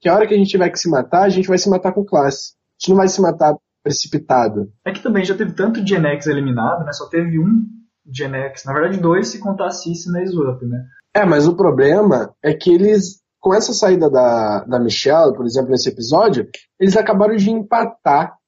que 0.00 0.08
a 0.08 0.14
hora 0.14 0.26
que 0.26 0.34
a 0.34 0.36
gente 0.36 0.50
tiver 0.50 0.70
que 0.70 0.78
se 0.78 0.88
matar, 0.88 1.24
a 1.24 1.28
gente 1.28 1.48
vai 1.48 1.58
se 1.58 1.68
matar 1.68 1.92
com 1.92 2.04
classe. 2.04 2.54
A 2.54 2.74
gente 2.80 2.90
não 2.90 2.96
vai 2.96 3.08
se 3.08 3.20
matar 3.20 3.54
precipitado. 3.82 4.70
É 4.84 4.92
que 4.92 5.02
também 5.02 5.24
já 5.24 5.34
teve 5.36 5.52
tanto 5.52 5.86
Gen 5.86 6.06
X 6.06 6.26
eliminado, 6.26 6.84
né? 6.84 6.92
Só 6.92 7.08
teve 7.08 7.38
um 7.38 7.64
Gen 8.10 8.34
X, 8.34 8.64
na 8.64 8.72
verdade 8.72 8.98
dois 8.98 9.28
se 9.28 9.38
contar 9.38 9.66
a 9.66 9.70
Cici 9.70 10.10
na 10.10 10.24
Swap, 10.26 10.62
né? 10.62 10.84
É, 11.14 11.24
mas 11.24 11.46
o 11.46 11.54
problema 11.54 12.34
é 12.42 12.54
que 12.54 12.72
eles, 12.72 13.21
com 13.42 13.52
essa 13.52 13.74
saída 13.74 14.08
da, 14.08 14.60
da 14.60 14.78
Michelle, 14.78 15.34
por 15.34 15.44
exemplo, 15.44 15.72
nesse 15.72 15.88
episódio, 15.88 16.48
eles 16.78 16.96
acabaram 16.96 17.34
de 17.34 17.50
empatar 17.50 18.38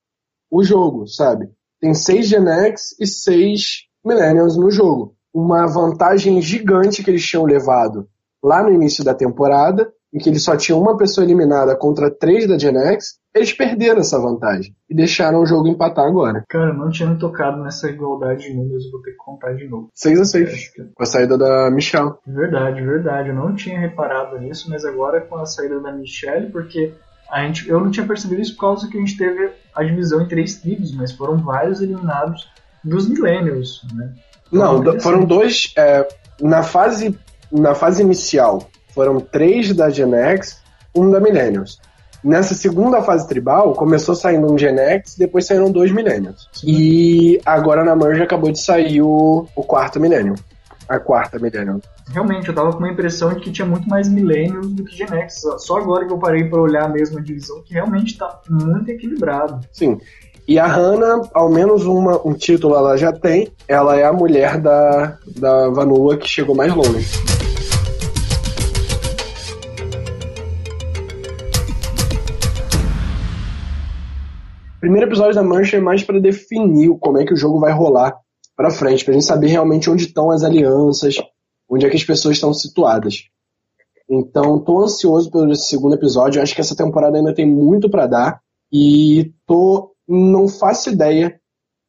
o 0.48 0.62
jogo, 0.62 1.08
sabe? 1.08 1.50
Tem 1.80 1.92
seis 1.92 2.28
Gen 2.28 2.48
X 2.48 2.94
e 3.00 3.06
seis 3.06 3.88
Millennials 4.04 4.56
no 4.56 4.70
jogo. 4.70 5.16
Uma 5.34 5.66
vantagem 5.66 6.40
gigante 6.40 7.02
que 7.02 7.10
eles 7.10 7.26
tinham 7.26 7.44
levado 7.44 8.08
lá 8.42 8.62
no 8.62 8.70
início 8.70 9.02
da 9.02 9.12
temporada, 9.12 9.92
em 10.12 10.18
que 10.18 10.28
eles 10.28 10.44
só 10.44 10.56
tinham 10.56 10.80
uma 10.80 10.96
pessoa 10.96 11.24
eliminada 11.24 11.76
contra 11.76 12.08
três 12.08 12.46
da 12.46 12.56
Gen 12.56 12.76
X, 12.76 13.18
eles 13.34 13.52
perderam 13.52 14.00
essa 14.00 14.18
vantagem 14.18 14.74
e 14.88 14.94
deixaram 14.94 15.40
o 15.42 15.46
jogo 15.46 15.66
empatar 15.68 16.06
agora. 16.06 16.44
Cara, 16.48 16.70
eu 16.70 16.74
não 16.74 16.90
tinha 16.90 17.08
me 17.08 17.18
tocado 17.18 17.62
nessa 17.62 17.88
igualdade 17.90 18.44
de 18.44 18.54
números, 18.54 18.90
vou 18.90 19.02
ter 19.02 19.10
que 19.12 19.16
contar 19.16 19.54
de 19.54 19.66
novo. 19.68 19.88
6 19.94 20.20
a 20.20 20.24
6 20.24 20.72
com 20.94 21.02
a 21.02 21.06
saída 21.06 21.36
da 21.36 21.70
Michelle. 21.70 22.12
Verdade, 22.26 22.80
verdade. 22.80 23.30
Eu 23.30 23.34
não 23.34 23.54
tinha 23.54 23.78
reparado 23.78 24.38
nisso, 24.38 24.70
mas 24.70 24.84
agora 24.84 25.20
com 25.20 25.36
a 25.36 25.46
saída 25.46 25.80
da 25.80 25.90
Michelle, 25.92 26.50
porque 26.50 26.92
a 27.30 27.42
gente, 27.44 27.68
eu 27.68 27.80
não 27.80 27.90
tinha 27.90 28.06
percebido 28.06 28.40
isso 28.42 28.54
por 28.54 28.60
causa 28.60 28.88
que 28.88 28.96
a 28.96 29.00
gente 29.00 29.16
teve 29.16 29.50
a 29.74 29.82
divisão 29.82 30.20
em 30.22 30.28
três 30.28 30.56
tribos, 30.56 30.94
mas 30.94 31.10
foram 31.12 31.36
vários 31.38 31.80
eliminados 31.80 32.48
dos 32.84 33.08
Millennials, 33.08 33.80
né? 33.94 34.12
Não, 34.52 34.80
do- 34.80 35.00
foram 35.00 35.24
dois. 35.24 35.72
é, 35.76 36.06
na, 36.40 36.62
fase, 36.62 37.18
na 37.50 37.74
fase 37.74 38.02
inicial, 38.02 38.68
foram 38.94 39.18
três 39.18 39.74
da 39.74 39.90
Gen 39.90 40.14
X, 40.14 40.62
um 40.94 41.10
da 41.10 41.18
Millennials. 41.18 41.80
Nessa 42.25 42.54
segunda 42.54 43.02
fase 43.02 43.28
tribal, 43.28 43.75
começou 43.75 44.14
saindo 44.14 44.50
um 44.50 44.57
Gen 44.57 44.78
X, 44.78 45.14
depois 45.19 45.47
saíram 45.47 45.71
dois 45.71 45.93
Millennials. 45.93 46.49
E 46.64 47.38
agora 47.45 47.85
na 47.85 47.95
Merge 47.95 48.23
acabou 48.23 48.50
de 48.50 48.59
sair 48.61 49.02
o, 49.02 49.47
o 49.54 49.62
quarto 49.62 50.00
Millennium. 50.00 50.35
A 50.88 50.99
quarta 50.99 51.38
Millennium. 51.38 51.81
Realmente, 52.11 52.49
eu 52.49 52.54
tava 52.54 52.73
com 52.73 52.78
uma 52.78 52.90
impressão 52.90 53.31
de 53.35 53.40
que 53.40 53.50
tinha 53.50 53.66
muito 53.66 53.88
mais 53.88 54.09
Millennials 54.09 54.69
do 54.69 54.85
que 54.85 54.97
Gen 54.97 55.09
X. 55.09 55.43
Só- 55.59 55.76
agora 55.76 56.07
que 56.07 56.12
eu 56.12 56.19
parei 56.19 56.45
pra 56.45 56.61
olhar 56.61 56.85
a 56.85 56.88
mesma 56.88 57.21
divisão, 57.21 57.62
que 57.62 57.75
realmente 57.75 58.16
tá 58.16 58.40
muito 58.49 58.88
equilibrado. 58.90 59.61
Sim. 59.71 59.99
E 60.47 60.59
a 60.59 60.66
Hannah, 60.66 61.23
ao 61.33 61.50
menos 61.50 61.87
uma, 61.87 62.21
um 62.26 62.33
título 62.35 62.75
ela 62.75 62.97
já 62.99 63.12
tem. 63.12 63.49
Ela 63.66 63.97
é 63.99 64.04
a 64.04 64.12
mulher 64.12 64.59
da, 64.59 65.16
da 65.37 65.69
Vanilla 65.71 66.16
que 66.19 66.28
chegou 66.28 66.54
mais 66.54 66.75
longe. 66.75 67.07
Primeiro 74.84 75.08
episódio 75.08 75.34
da 75.34 75.42
Mancha 75.42 75.78
é 75.78 75.80
mais 75.80 76.04
para 76.04 76.20
definir 76.20 76.90
como 77.00 77.18
é 77.18 77.24
que 77.24 77.32
o 77.32 77.36
jogo 77.36 77.58
vai 77.58 77.72
rolar 77.72 78.14
para 78.54 78.70
frente, 78.70 79.02
pra 79.02 79.14
gente 79.14 79.24
saber 79.24 79.46
realmente 79.46 79.88
onde 79.88 80.04
estão 80.04 80.30
as 80.30 80.44
alianças, 80.44 81.16
onde 81.66 81.86
é 81.86 81.88
que 81.88 81.96
as 81.96 82.04
pessoas 82.04 82.36
estão 82.36 82.52
situadas. 82.52 83.24
Então, 84.06 84.58
tô 84.58 84.84
ansioso 84.84 85.30
pelo 85.30 85.54
segundo 85.54 85.94
episódio. 85.94 86.42
Acho 86.42 86.54
que 86.54 86.60
essa 86.60 86.76
temporada 86.76 87.16
ainda 87.16 87.34
tem 87.34 87.50
muito 87.50 87.88
para 87.88 88.06
dar 88.06 88.40
e 88.70 89.32
tô 89.46 89.90
não 90.06 90.48
faço 90.48 90.90
ideia 90.90 91.40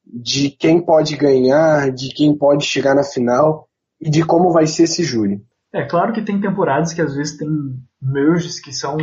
de 0.05 0.49
quem 0.49 0.79
pode 0.79 1.17
ganhar, 1.17 1.91
de 1.91 2.13
quem 2.13 2.33
pode 2.33 2.63
chegar 2.63 2.95
na 2.95 3.03
final 3.03 3.67
e 3.99 4.09
de 4.09 4.23
como 4.23 4.53
vai 4.53 4.67
ser 4.67 4.83
esse 4.83 5.03
júri. 5.03 5.41
É 5.73 5.83
claro 5.83 6.13
que 6.13 6.21
tem 6.21 6.39
temporadas 6.39 6.93
que 6.93 7.01
às 7.01 7.13
vezes 7.13 7.35
tem 7.35 7.49
merges 8.01 8.57
que 8.61 8.71
são 8.71 8.95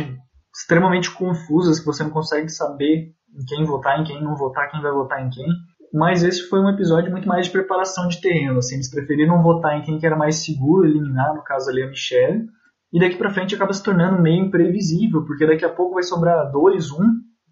extremamente 0.51 1.13
confusas, 1.13 1.79
que 1.79 1.85
você 1.85 2.03
não 2.03 2.09
consegue 2.09 2.49
saber 2.49 3.13
em 3.39 3.45
quem 3.45 3.65
votar, 3.65 3.99
em 3.99 4.03
quem 4.03 4.21
não 4.21 4.35
votar, 4.35 4.69
quem 4.69 4.81
vai 4.81 4.91
votar 4.91 5.25
em 5.25 5.29
quem. 5.29 5.47
Mas 5.93 6.23
esse 6.23 6.49
foi 6.49 6.59
um 6.59 6.69
episódio 6.69 7.11
muito 7.11 7.27
mais 7.27 7.45
de 7.45 7.51
preparação 7.51 8.07
de 8.07 8.19
terreno. 8.19 8.57
Assim, 8.57 8.75
eles 8.75 8.89
preferiram 8.89 9.43
votar 9.43 9.77
em 9.77 9.83
quem 9.83 9.99
que 9.99 10.05
era 10.05 10.15
mais 10.15 10.43
seguro 10.43 10.85
eliminar, 10.85 11.35
no 11.35 11.43
caso 11.43 11.69
ali 11.69 11.83
a 11.83 11.87
Michelle. 11.87 12.47
E 12.91 12.99
daqui 12.99 13.15
pra 13.15 13.31
frente 13.31 13.55
acaba 13.55 13.73
se 13.73 13.83
tornando 13.83 14.21
meio 14.21 14.43
imprevisível, 14.43 15.23
porque 15.25 15.45
daqui 15.45 15.65
a 15.65 15.69
pouco 15.69 15.95
vai 15.95 16.03
sobrar 16.03 16.51
dois, 16.51 16.91
um, 16.91 17.05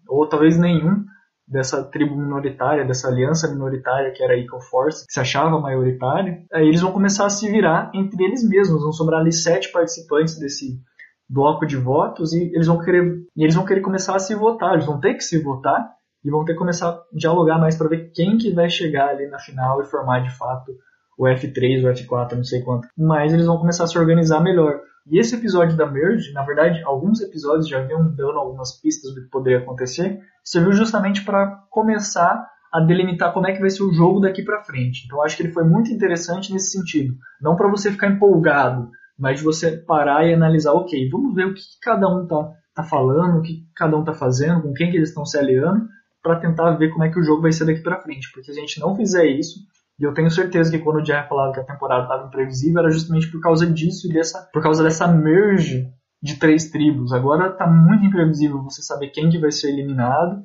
ou 0.08 0.28
talvez 0.28 0.58
nenhum 0.58 1.04
dessa 1.46 1.82
tribo 1.84 2.16
minoritária, 2.16 2.84
dessa 2.84 3.08
aliança 3.08 3.48
minoritária 3.48 4.12
que 4.12 4.22
era 4.22 4.34
a 4.34 4.36
Equal 4.36 4.60
Force, 4.60 5.06
que 5.06 5.12
se 5.12 5.20
achava 5.20 5.60
maioritária. 5.60 6.44
Aí 6.52 6.66
eles 6.66 6.80
vão 6.80 6.92
começar 6.92 7.26
a 7.26 7.30
se 7.30 7.50
virar 7.50 7.90
entre 7.94 8.24
eles 8.24 8.48
mesmos. 8.48 8.82
Vão 8.82 8.92
sobrar 8.92 9.20
ali 9.20 9.32
sete 9.32 9.70
participantes 9.70 10.38
desse 10.38 10.80
bloco 11.28 11.66
de 11.66 11.76
votos 11.76 12.32
e 12.32 12.52
eles 12.54 12.66
vão 12.66 12.78
querer 12.78 13.22
e 13.36 13.42
eles 13.42 13.54
vão 13.54 13.64
querer 13.64 13.80
começar 13.80 14.14
a 14.16 14.18
se 14.18 14.34
votar. 14.34 14.74
Eles 14.74 14.86
vão 14.86 15.00
ter 15.00 15.14
que 15.14 15.24
se 15.24 15.42
votar 15.42 15.90
e 16.24 16.30
vão 16.30 16.44
ter 16.44 16.52
que 16.52 16.58
começar 16.58 16.90
a 16.90 17.02
dialogar 17.12 17.58
mais 17.58 17.76
para 17.76 17.88
ver 17.88 18.10
quem 18.14 18.36
que 18.36 18.52
vai 18.52 18.68
chegar 18.68 19.08
ali 19.08 19.26
na 19.28 19.38
final 19.38 19.80
e 19.80 19.86
formar 19.86 20.20
de 20.20 20.36
fato 20.36 20.72
o 21.18 21.24
F3, 21.24 21.84
o 21.84 21.92
F4, 21.92 22.36
não 22.36 22.44
sei 22.44 22.62
quanto. 22.62 22.88
Mas 22.96 23.32
eles 23.32 23.46
vão 23.46 23.58
começar 23.58 23.84
a 23.84 23.86
se 23.86 23.98
organizar 23.98 24.40
melhor. 24.40 24.80
E 25.10 25.18
esse 25.18 25.34
episódio 25.34 25.76
da 25.76 25.84
Merge, 25.84 26.32
na 26.32 26.42
verdade, 26.42 26.80
alguns 26.84 27.20
episódios 27.20 27.68
já 27.68 27.80
vinham 27.80 28.04
dando 28.14 28.38
algumas 28.38 28.80
pistas 28.80 29.14
do 29.14 29.22
que 29.22 29.30
poderia 29.30 29.58
acontecer, 29.58 30.20
serviu 30.44 30.72
justamente 30.72 31.24
para 31.24 31.46
começar 31.70 32.48
a 32.72 32.80
delimitar 32.80 33.32
como 33.34 33.46
é 33.46 33.52
que 33.52 33.60
vai 33.60 33.68
ser 33.68 33.82
o 33.82 33.92
jogo 33.92 34.20
daqui 34.20 34.42
para 34.42 34.62
frente. 34.62 35.04
Então 35.04 35.22
acho 35.22 35.36
que 35.36 35.42
ele 35.42 35.52
foi 35.52 35.64
muito 35.64 35.92
interessante 35.92 36.52
nesse 36.52 36.70
sentido. 36.70 37.14
Não 37.40 37.56
para 37.56 37.68
você 37.68 37.90
ficar 37.90 38.08
empolgado, 38.08 38.88
mas 39.22 39.38
de 39.38 39.44
você 39.44 39.76
parar 39.76 40.26
e 40.26 40.34
analisar, 40.34 40.72
ok, 40.72 41.08
vamos 41.08 41.32
ver 41.32 41.46
o 41.46 41.54
que 41.54 41.62
cada 41.80 42.08
um 42.08 42.26
tá, 42.26 42.54
tá 42.74 42.82
falando, 42.82 43.38
o 43.38 43.42
que 43.42 43.64
cada 43.76 43.96
um 43.96 44.02
tá 44.02 44.12
fazendo, 44.12 44.62
com 44.62 44.72
quem 44.72 44.90
que 44.90 44.96
eles 44.96 45.10
estão 45.10 45.24
se 45.24 45.38
aliando, 45.38 45.86
para 46.20 46.40
tentar 46.40 46.72
ver 46.72 46.90
como 46.90 47.04
é 47.04 47.08
que 47.08 47.20
o 47.20 47.22
jogo 47.22 47.42
vai 47.42 47.52
ser 47.52 47.64
daqui 47.64 47.84
para 47.84 48.00
frente. 48.00 48.28
Porque 48.32 48.52
se 48.52 48.58
a 48.58 48.60
gente 48.60 48.80
não 48.80 48.96
fizer 48.96 49.24
isso, 49.26 49.60
e 49.96 50.02
eu 50.02 50.12
tenho 50.12 50.28
certeza 50.28 50.72
que 50.72 50.80
quando 50.80 51.00
o 51.00 51.04
Jerry 51.04 51.28
falava 51.28 51.52
que 51.52 51.60
a 51.60 51.64
temporada 51.64 52.02
estava 52.02 52.26
imprevisível, 52.26 52.80
era 52.80 52.90
justamente 52.90 53.30
por 53.30 53.40
causa 53.40 53.64
disso 53.64 54.10
e 54.10 54.12
dessa, 54.12 54.42
por 54.52 54.60
causa 54.60 54.82
dessa 54.82 55.06
merge 55.06 55.88
de 56.20 56.36
três 56.40 56.68
tribos. 56.68 57.12
Agora 57.12 57.46
está 57.46 57.64
muito 57.64 58.04
imprevisível 58.04 58.60
você 58.60 58.82
saber 58.82 59.10
quem 59.10 59.30
que 59.30 59.38
vai 59.38 59.52
ser 59.52 59.68
eliminado 59.68 60.42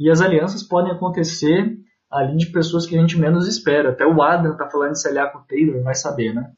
e 0.00 0.10
as 0.10 0.20
alianças 0.20 0.64
podem 0.64 0.90
acontecer 0.90 1.78
ali 2.10 2.36
de 2.36 2.46
pessoas 2.46 2.86
que 2.86 2.96
a 2.96 3.00
gente 3.00 3.18
menos 3.18 3.46
espera. 3.48 3.90
Até 3.90 4.06
o 4.06 4.22
Adam 4.22 4.56
tá 4.56 4.68
falando 4.68 4.92
de 4.92 5.00
se 5.00 5.08
aliar 5.08 5.32
com 5.32 5.38
o 5.38 5.42
Taylor, 5.42 5.82
vai 5.82 5.94
saber, 5.94 6.34
né? 6.34 6.50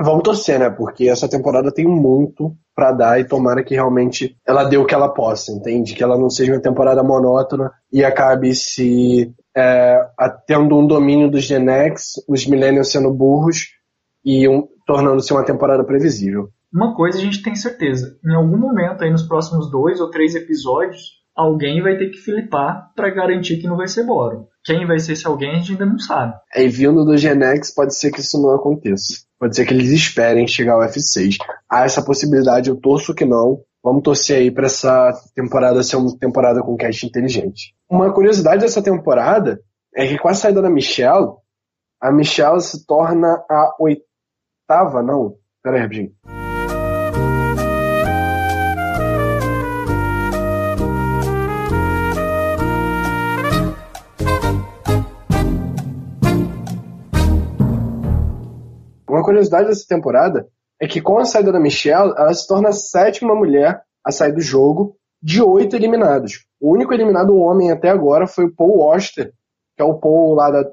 Vamos 0.00 0.22
torcer, 0.22 0.58
né? 0.58 0.70
Porque 0.70 1.08
essa 1.08 1.28
temporada 1.28 1.72
tem 1.72 1.86
muito 1.86 2.54
para 2.74 2.92
dar 2.92 3.20
e 3.20 3.24
tomara 3.24 3.62
que 3.62 3.74
realmente 3.74 4.36
ela 4.46 4.64
dê 4.64 4.76
o 4.76 4.86
que 4.86 4.94
ela 4.94 5.12
possa, 5.12 5.52
entende? 5.52 5.94
Que 5.94 6.02
ela 6.02 6.18
não 6.18 6.30
seja 6.30 6.52
uma 6.52 6.60
temporada 6.60 7.02
monótona 7.02 7.70
e 7.92 8.04
acabe 8.04 8.54
se 8.54 9.34
é, 9.56 10.00
tendo 10.46 10.76
um 10.76 10.86
domínio 10.86 11.30
dos 11.30 11.44
Gen 11.44 11.68
X, 11.68 12.14
os 12.28 12.46
Millennials 12.46 12.90
sendo 12.90 13.12
burros 13.12 13.68
e 14.24 14.48
um, 14.48 14.66
tornando-se 14.86 15.32
uma 15.32 15.44
temporada 15.44 15.84
previsível. 15.84 16.48
Uma 16.72 16.94
coisa 16.94 17.18
a 17.18 17.20
gente 17.20 17.42
tem 17.42 17.54
certeza: 17.54 18.16
em 18.24 18.34
algum 18.34 18.56
momento 18.56 19.04
aí 19.04 19.10
nos 19.10 19.22
próximos 19.22 19.70
dois 19.70 20.00
ou 20.00 20.10
três 20.10 20.34
episódios, 20.34 21.21
alguém 21.36 21.82
vai 21.82 21.96
ter 21.96 22.10
que 22.10 22.18
flipar 22.18 22.90
para 22.94 23.10
garantir 23.10 23.58
que 23.58 23.66
não 23.66 23.76
vai 23.76 23.88
ser 23.88 24.04
Boron. 24.04 24.46
Quem 24.64 24.86
vai 24.86 24.98
ser 24.98 25.12
esse 25.12 25.26
alguém 25.26 25.50
a 25.50 25.54
gente 25.54 25.72
ainda 25.72 25.86
não 25.86 25.98
sabe. 25.98 26.34
E 26.54 26.68
vindo 26.68 27.04
do 27.04 27.16
Gen 27.16 27.42
X, 27.42 27.74
pode 27.74 27.96
ser 27.96 28.12
que 28.12 28.20
isso 28.20 28.40
não 28.40 28.54
aconteça. 28.54 29.24
Pode 29.38 29.56
ser 29.56 29.66
que 29.66 29.74
eles 29.74 29.90
esperem 29.90 30.46
chegar 30.46 30.74
ao 30.74 30.82
F6. 30.82 31.36
Há 31.68 31.84
essa 31.84 32.04
possibilidade, 32.04 32.70
eu 32.70 32.76
torço 32.76 33.14
que 33.14 33.24
não. 33.24 33.60
Vamos 33.82 34.02
torcer 34.04 34.36
aí 34.38 34.50
para 34.50 34.66
essa 34.66 35.12
temporada 35.34 35.82
ser 35.82 35.96
uma 35.96 36.16
temporada 36.16 36.62
com 36.62 36.76
cast 36.76 37.04
inteligente. 37.04 37.74
Uma 37.90 38.12
curiosidade 38.12 38.60
dessa 38.60 38.80
temporada 38.80 39.60
é 39.94 40.06
que 40.06 40.18
com 40.18 40.28
a 40.28 40.34
saída 40.34 40.62
da 40.62 40.70
Michelle, 40.70 41.32
a 42.00 42.12
Michelle 42.12 42.60
se 42.60 42.86
torna 42.86 43.44
a 43.50 43.74
oitava, 43.80 45.02
não? 45.02 45.34
Pera 45.62 45.76
aí, 45.76 45.82
rapidinho. 45.82 46.12
Curiosidade 59.22 59.68
dessa 59.68 59.86
temporada 59.88 60.46
é 60.80 60.86
que 60.86 61.00
com 61.00 61.18
a 61.18 61.24
saída 61.24 61.52
da 61.52 61.60
Michelle, 61.60 62.12
ela 62.16 62.34
se 62.34 62.46
torna 62.46 62.70
a 62.70 62.72
sétima 62.72 63.34
mulher 63.34 63.82
a 64.04 64.10
sair 64.10 64.32
do 64.32 64.40
jogo 64.40 64.96
de 65.22 65.40
oito 65.40 65.76
eliminados. 65.76 66.44
O 66.60 66.72
único 66.72 66.92
eliminado 66.92 67.36
homem 67.36 67.70
até 67.70 67.88
agora 67.88 68.26
foi 68.26 68.46
o 68.46 68.54
Paul 68.54 68.80
Oster, 68.80 69.32
que 69.76 69.82
é 69.82 69.84
o 69.84 69.94
Paul 69.94 70.34
lá 70.34 70.50
da, 70.50 70.64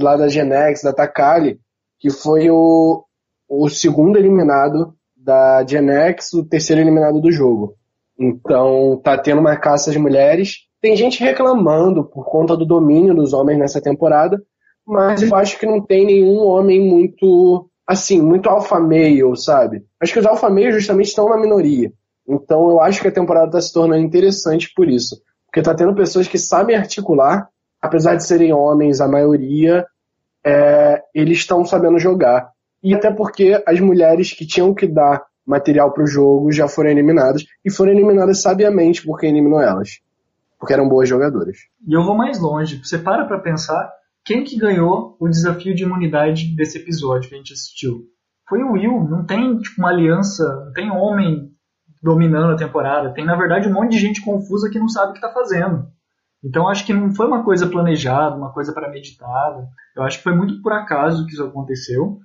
lá 0.00 0.16
da 0.16 0.28
Genex, 0.28 0.82
da 0.82 0.92
Takali, 0.92 1.60
que 2.00 2.10
foi 2.10 2.50
o, 2.50 3.04
o 3.48 3.68
segundo 3.68 4.18
eliminado 4.18 4.94
da 5.16 5.64
Genex, 5.64 6.32
o 6.34 6.44
terceiro 6.44 6.82
eliminado 6.82 7.20
do 7.20 7.30
jogo. 7.30 7.76
Então 8.18 9.00
tá 9.02 9.16
tendo 9.16 9.40
uma 9.40 9.56
caça 9.56 9.90
às 9.90 9.96
mulheres. 9.96 10.66
Tem 10.80 10.96
gente 10.96 11.22
reclamando 11.22 12.04
por 12.04 12.24
conta 12.24 12.56
do 12.56 12.66
domínio 12.66 13.14
dos 13.14 13.32
homens 13.32 13.58
nessa 13.58 13.80
temporada, 13.80 14.42
mas 14.86 15.22
eu 15.22 15.34
acho 15.34 15.58
que 15.58 15.64
não 15.64 15.80
tem 15.80 16.04
nenhum 16.04 16.38
homem 16.40 16.80
muito 16.80 17.70
assim, 17.86 18.20
muito 18.20 18.48
alfa 18.48 18.80
male, 18.80 19.36
sabe? 19.36 19.84
Acho 20.00 20.12
que 20.12 20.18
os 20.18 20.26
alfa 20.26 20.48
male 20.48 20.72
justamente 20.72 21.08
estão 21.08 21.28
na 21.28 21.36
minoria. 21.36 21.92
Então 22.26 22.70
eu 22.70 22.80
acho 22.80 23.00
que 23.00 23.08
a 23.08 23.12
temporada 23.12 23.46
está 23.46 23.60
se 23.60 23.72
tornando 23.72 24.02
interessante 24.02 24.72
por 24.74 24.88
isso. 24.88 25.20
Porque 25.46 25.62
tá 25.62 25.74
tendo 25.74 25.94
pessoas 25.94 26.26
que 26.26 26.38
sabem 26.38 26.76
articular, 26.76 27.48
apesar 27.80 28.16
de 28.16 28.24
serem 28.24 28.52
homens, 28.52 29.00
a 29.00 29.06
maioria, 29.06 29.86
é, 30.44 31.02
eles 31.14 31.38
estão 31.38 31.64
sabendo 31.64 31.98
jogar. 31.98 32.50
E 32.82 32.94
até 32.94 33.10
porque 33.10 33.62
as 33.66 33.78
mulheres 33.80 34.32
que 34.32 34.46
tinham 34.46 34.74
que 34.74 34.86
dar 34.86 35.22
material 35.46 35.92
para 35.92 36.02
o 36.02 36.06
jogo 36.06 36.50
já 36.50 36.66
foram 36.66 36.90
eliminadas. 36.90 37.44
E 37.64 37.70
foram 37.70 37.92
eliminadas 37.92 38.42
sabiamente 38.42 39.04
por 39.04 39.18
quem 39.18 39.30
eliminou 39.30 39.60
elas. 39.60 40.00
Porque 40.58 40.72
eram 40.72 40.88
boas 40.88 41.08
jogadoras. 41.08 41.56
E 41.86 41.94
eu 41.94 42.02
vou 42.04 42.16
mais 42.16 42.40
longe. 42.40 42.80
Você 42.82 42.98
para 42.98 43.26
pra 43.26 43.38
pensar 43.38 43.92
quem 44.24 44.42
que 44.42 44.56
ganhou 44.56 45.16
o 45.20 45.28
desafio 45.28 45.74
de 45.74 45.82
imunidade 45.82 46.54
desse 46.56 46.78
episódio 46.78 47.28
que 47.28 47.34
a 47.34 47.38
gente 47.38 47.52
assistiu? 47.52 48.04
Foi 48.48 48.62
o 48.62 48.72
Will. 48.72 49.06
Não 49.08 49.24
tem 49.26 49.58
tipo, 49.58 49.80
uma 49.80 49.90
aliança, 49.90 50.44
não 50.64 50.72
tem 50.72 50.90
homem 50.90 51.50
dominando 52.02 52.52
a 52.52 52.56
temporada. 52.56 53.12
Tem, 53.12 53.24
na 53.24 53.36
verdade, 53.36 53.68
um 53.68 53.72
monte 53.72 53.92
de 53.92 53.98
gente 53.98 54.22
confusa 54.22 54.70
que 54.70 54.78
não 54.78 54.88
sabe 54.88 55.10
o 55.10 55.12
que 55.12 55.18
está 55.18 55.32
fazendo. 55.32 55.86
Então, 56.42 56.68
acho 56.68 56.84
que 56.84 56.92
não 56.92 57.14
foi 57.14 57.26
uma 57.26 57.42
coisa 57.42 57.66
planejada, 57.66 58.36
uma 58.36 58.52
coisa 58.52 58.72
para 58.72 58.90
meditada. 58.90 59.66
Eu 59.96 60.02
acho 60.02 60.18
que 60.18 60.24
foi 60.24 60.34
muito 60.34 60.60
por 60.62 60.72
acaso 60.72 61.26
que 61.26 61.32
isso 61.32 61.44
aconteceu. 61.44 62.18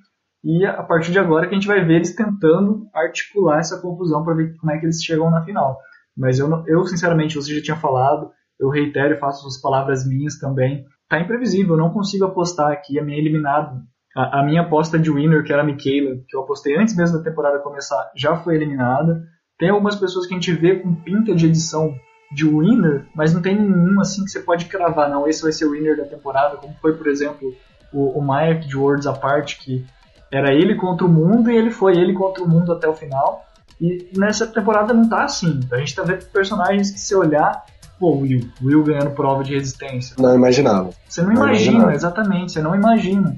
E 0.43 0.65
a 0.65 0.83
partir 0.83 1.11
de 1.11 1.19
agora 1.19 1.47
que 1.47 1.53
a 1.53 1.57
gente 1.57 1.67
vai 1.67 1.83
ver 1.83 1.95
eles 1.95 2.15
tentando 2.15 2.87
articular 2.93 3.59
essa 3.59 3.81
confusão 3.81 4.23
para 4.23 4.35
ver 4.35 4.55
como 4.57 4.71
é 4.71 4.77
que 4.77 4.85
eles 4.85 5.03
chegam 5.03 5.29
na 5.29 5.43
final. 5.43 5.77
Mas 6.17 6.39
eu, 6.39 6.49
eu, 6.67 6.85
sinceramente, 6.85 7.35
você 7.35 7.55
já 7.55 7.61
tinha 7.61 7.77
falado, 7.77 8.31
eu 8.59 8.69
reitero 8.69 9.15
e 9.15 9.19
faço 9.19 9.45
as 9.47 9.59
palavras 9.59 10.07
minhas 10.07 10.37
também. 10.37 10.85
Tá 11.09 11.19
imprevisível, 11.19 11.75
não 11.75 11.89
consigo 11.89 12.25
apostar 12.25 12.71
aqui 12.71 12.99
a 12.99 13.03
minha 13.03 13.17
eliminada. 13.17 13.81
A, 14.15 14.39
a, 14.39 14.43
minha 14.43 14.61
aposta 14.61 14.97
de 14.97 15.11
winner, 15.11 15.43
que 15.43 15.51
era 15.51 15.63
a 15.63 15.65
Michaela, 15.65 16.17
que 16.27 16.35
eu 16.35 16.41
apostei 16.41 16.77
antes 16.77 16.95
mesmo 16.95 17.17
da 17.17 17.23
temporada 17.23 17.59
começar, 17.59 18.11
já 18.15 18.35
foi 18.35 18.55
eliminada. 18.55 19.23
Tem 19.57 19.69
algumas 19.69 19.95
pessoas 19.95 20.27
que 20.27 20.33
a 20.33 20.37
gente 20.37 20.53
vê 20.53 20.75
com 20.75 20.93
pinta 20.93 21.33
de 21.33 21.47
edição 21.47 21.93
de 22.31 22.45
winner, 22.45 23.07
mas 23.15 23.33
não 23.33 23.41
tem 23.41 23.55
nenhum 23.55 23.99
assim 23.99 24.23
que 24.23 24.29
você 24.29 24.39
pode 24.39 24.65
cravar, 24.65 25.09
não, 25.09 25.27
esse 25.27 25.41
vai 25.41 25.51
ser 25.51 25.65
o 25.65 25.71
winner 25.71 25.97
da 25.97 26.05
temporada, 26.05 26.57
como 26.57 26.75
foi, 26.75 26.95
por 26.95 27.07
exemplo, 27.07 27.51
o, 27.91 28.19
o 28.19 28.21
Mike 28.21 28.67
de 28.67 28.77
Worlds 28.77 29.07
Apart, 29.07 29.57
que 29.57 29.83
era 30.31 30.53
ele 30.53 30.75
contra 30.75 31.05
o 31.05 31.09
mundo 31.09 31.49
e 31.49 31.57
ele 31.57 31.71
foi 31.71 31.97
ele 31.97 32.13
contra 32.13 32.43
o 32.43 32.47
mundo 32.47 32.71
até 32.71 32.87
o 32.87 32.93
final. 32.93 33.45
E 33.81 34.09
nessa 34.15 34.45
temporada 34.45 34.93
não 34.93 35.07
tá 35.07 35.23
assim. 35.23 35.59
A 35.71 35.77
gente 35.77 35.95
tá 35.95 36.03
vendo 36.03 36.25
personagens 36.25 36.91
que 36.91 36.99
se 36.99 37.15
olhar, 37.15 37.65
pô, 37.99 38.17
Will, 38.17 38.49
Will 38.63 38.83
ganhando 38.83 39.11
prova 39.11 39.43
de 39.43 39.53
resistência. 39.53 40.15
Não 40.17 40.35
imaginava. 40.35 40.89
Você 41.07 41.21
não, 41.21 41.29
não 41.29 41.35
imagina, 41.35 41.71
imaginava. 41.71 41.93
exatamente, 41.93 42.51
você 42.51 42.61
não 42.61 42.75
imagina. 42.75 43.37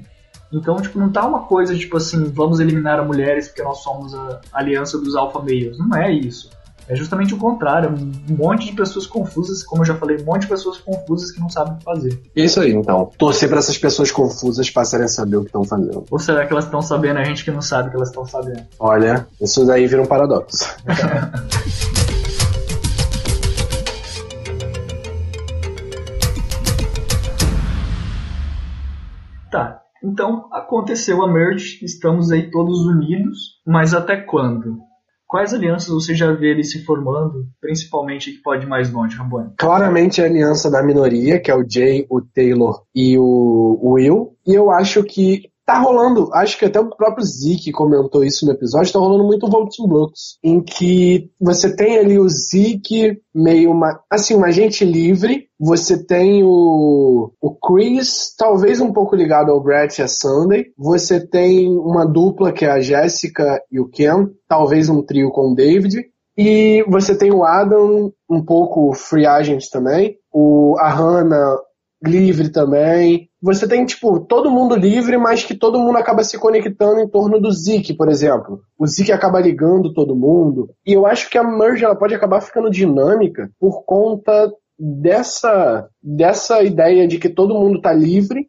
Então, 0.52 0.76
tipo, 0.76 0.98
não 0.98 1.10
tá 1.10 1.26
uma 1.26 1.40
coisa 1.44 1.74
tipo 1.76 1.96
assim, 1.96 2.24
vamos 2.24 2.60
eliminar 2.60 3.00
as 3.00 3.06
mulheres 3.06 3.48
porque 3.48 3.62
nós 3.62 3.78
somos 3.78 4.14
a 4.14 4.40
aliança 4.52 4.98
dos 4.98 5.16
alfa 5.16 5.38
males. 5.38 5.78
Não 5.78 5.96
é 5.96 6.12
isso. 6.12 6.50
É 6.88 6.96
justamente 6.96 7.32
o 7.32 7.38
contrário, 7.38 7.90
um 7.90 8.36
monte 8.36 8.66
de 8.66 8.72
pessoas 8.72 9.06
confusas, 9.06 9.62
como 9.62 9.82
eu 9.82 9.86
já 9.86 9.94
falei, 9.94 10.20
um 10.20 10.24
monte 10.24 10.42
de 10.42 10.48
pessoas 10.48 10.78
confusas 10.78 11.30
que 11.30 11.40
não 11.40 11.48
sabem 11.48 11.74
o 11.74 11.76
que 11.78 11.84
fazer. 11.84 12.20
Isso 12.34 12.60
aí, 12.60 12.72
então. 12.72 13.10
Torcer 13.16 13.48
para 13.48 13.58
essas 13.58 13.78
pessoas 13.78 14.10
confusas 14.10 14.68
passarem 14.68 15.06
a 15.06 15.08
saber 15.08 15.36
o 15.36 15.40
que 15.40 15.46
estão 15.46 15.64
fazendo. 15.64 16.04
Ou 16.10 16.18
será 16.18 16.44
que 16.44 16.52
elas 16.52 16.64
estão 16.64 16.82
sabendo 16.82 17.18
a 17.18 17.24
gente 17.24 17.44
que 17.44 17.50
não 17.50 17.62
sabe 17.62 17.90
que 17.90 17.96
elas 17.96 18.08
estão 18.08 18.26
sabendo? 18.26 18.62
Olha, 18.78 19.26
isso 19.40 19.64
daí 19.64 19.86
vira 19.86 20.02
um 20.02 20.06
paradoxo. 20.06 20.76
então 30.02 30.48
aconteceu 30.52 31.22
a 31.22 31.32
merge, 31.32 31.84
estamos 31.84 32.30
aí 32.30 32.50
todos 32.50 32.84
unidos, 32.86 33.60
mas 33.66 33.94
até 33.94 34.16
quando? 34.16 34.78
Quais 35.26 35.54
alianças 35.54 35.88
você 35.88 36.14
já 36.14 36.30
vê 36.32 36.50
ele 36.50 36.62
se 36.62 36.84
formando, 36.84 37.46
principalmente 37.58 38.32
que 38.32 38.42
pode 38.42 38.66
ir 38.66 38.68
mais 38.68 38.92
longe, 38.92 39.16
Rambone? 39.16 39.54
Claramente 39.56 40.20
a 40.20 40.26
aliança 40.26 40.70
da 40.70 40.82
minoria, 40.82 41.40
que 41.40 41.50
é 41.50 41.56
o 41.56 41.64
Jay, 41.66 42.06
o 42.10 42.20
Taylor 42.20 42.82
e 42.94 43.16
o 43.18 43.78
Will. 43.82 44.36
E 44.46 44.54
eu 44.54 44.70
acho 44.70 45.02
que 45.02 45.50
Tá 45.64 45.78
rolando, 45.78 46.28
acho 46.34 46.58
que 46.58 46.64
até 46.64 46.80
o 46.80 46.90
próprio 46.90 47.24
Zeke 47.24 47.70
comentou 47.70 48.24
isso 48.24 48.44
no 48.44 48.50
episódio, 48.50 48.92
tá 48.92 48.98
rolando 48.98 49.22
muito 49.22 49.48
Voting 49.48 49.86
Blocks, 49.86 50.36
em 50.42 50.60
que 50.60 51.30
você 51.40 51.74
tem 51.74 51.98
ali 51.98 52.18
o 52.18 52.28
Zeke 52.28 53.20
meio 53.32 53.70
uma, 53.70 54.00
assim, 54.10 54.34
um 54.34 54.44
agente 54.44 54.84
livre, 54.84 55.46
você 55.64 56.04
tem 56.04 56.42
o, 56.42 57.30
o 57.40 57.54
Chris, 57.54 58.34
talvez 58.36 58.80
um 58.80 58.92
pouco 58.92 59.14
ligado 59.14 59.52
ao 59.52 59.62
Brett 59.62 60.00
e 60.00 60.02
a 60.02 60.08
Sunday, 60.08 60.64
você 60.76 61.24
tem 61.24 61.68
uma 61.68 62.04
dupla 62.04 62.52
que 62.52 62.64
é 62.64 62.70
a 62.70 62.80
Jessica 62.80 63.62
e 63.70 63.78
o 63.78 63.88
Ken, 63.88 64.26
talvez 64.48 64.88
um 64.88 65.04
trio 65.04 65.30
com 65.30 65.52
o 65.52 65.54
David, 65.54 66.04
e 66.36 66.84
você 66.88 67.16
tem 67.16 67.32
o 67.32 67.44
Adam, 67.44 68.12
um 68.28 68.44
pouco 68.44 68.92
free 68.92 69.24
agent 69.24 69.62
também, 69.70 70.16
o, 70.32 70.74
a 70.80 70.90
Hannah 70.90 71.56
livre 72.04 72.48
também. 72.48 73.28
Você 73.40 73.68
tem, 73.68 73.84
tipo, 73.84 74.18
todo 74.20 74.50
mundo 74.50 74.74
livre, 74.74 75.16
mas 75.16 75.44
que 75.44 75.54
todo 75.54 75.78
mundo 75.78 75.96
acaba 75.96 76.24
se 76.24 76.38
conectando 76.38 77.00
em 77.00 77.08
torno 77.08 77.40
do 77.40 77.52
Zeke, 77.52 77.94
por 77.94 78.08
exemplo. 78.08 78.60
O 78.76 78.86
Zeke 78.86 79.12
acaba 79.12 79.40
ligando 79.40 79.92
todo 79.92 80.16
mundo. 80.16 80.70
E 80.84 80.92
eu 80.92 81.06
acho 81.06 81.30
que 81.30 81.38
a 81.38 81.44
merge 81.44 81.84
ela 81.84 81.96
pode 81.96 82.14
acabar 82.14 82.40
ficando 82.40 82.70
dinâmica 82.70 83.50
por 83.60 83.84
conta 83.84 84.52
dessa 84.84 85.88
dessa 86.02 86.60
ideia 86.60 87.06
de 87.06 87.16
que 87.16 87.28
todo 87.28 87.54
mundo 87.54 87.80
tá 87.80 87.92
livre 87.92 88.48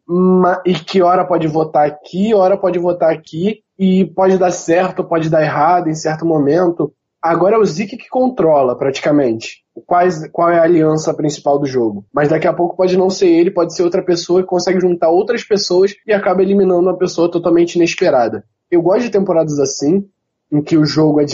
e 0.66 0.74
que 0.74 1.00
hora 1.00 1.24
pode 1.24 1.46
votar 1.46 1.86
aqui, 1.86 2.34
hora 2.34 2.56
pode 2.56 2.76
votar 2.76 3.12
aqui 3.12 3.60
e 3.78 4.04
pode 4.04 4.36
dar 4.36 4.50
certo, 4.50 5.04
pode 5.04 5.30
dar 5.30 5.42
errado 5.42 5.88
em 5.88 5.94
certo 5.94 6.26
momento. 6.26 6.92
Agora 7.22 7.54
é 7.54 7.58
o 7.58 7.64
Zeke 7.64 7.96
que 7.96 8.08
controla, 8.08 8.76
praticamente, 8.76 9.64
quais, 9.86 10.28
qual 10.30 10.50
é 10.50 10.58
a 10.58 10.64
aliança 10.64 11.14
principal 11.14 11.58
do 11.58 11.66
jogo. 11.66 12.04
Mas 12.12 12.28
daqui 12.28 12.46
a 12.46 12.52
pouco 12.52 12.76
pode 12.76 12.98
não 12.98 13.08
ser 13.08 13.28
ele, 13.28 13.50
pode 13.50 13.74
ser 13.74 13.82
outra 13.82 14.02
pessoa 14.02 14.42
que 14.42 14.48
consegue 14.48 14.80
juntar 14.80 15.08
outras 15.08 15.42
pessoas 15.44 15.94
e 16.06 16.12
acaba 16.12 16.42
eliminando 16.42 16.82
uma 16.82 16.98
pessoa 16.98 17.30
totalmente 17.30 17.76
inesperada. 17.76 18.44
Eu 18.70 18.82
gosto 18.82 19.04
de 19.04 19.10
temporadas 19.10 19.58
assim, 19.58 20.04
em 20.52 20.60
que 20.60 20.76
o 20.76 20.84
jogo 20.84 21.20
é 21.20 21.24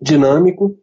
dinâmico, 0.00 0.74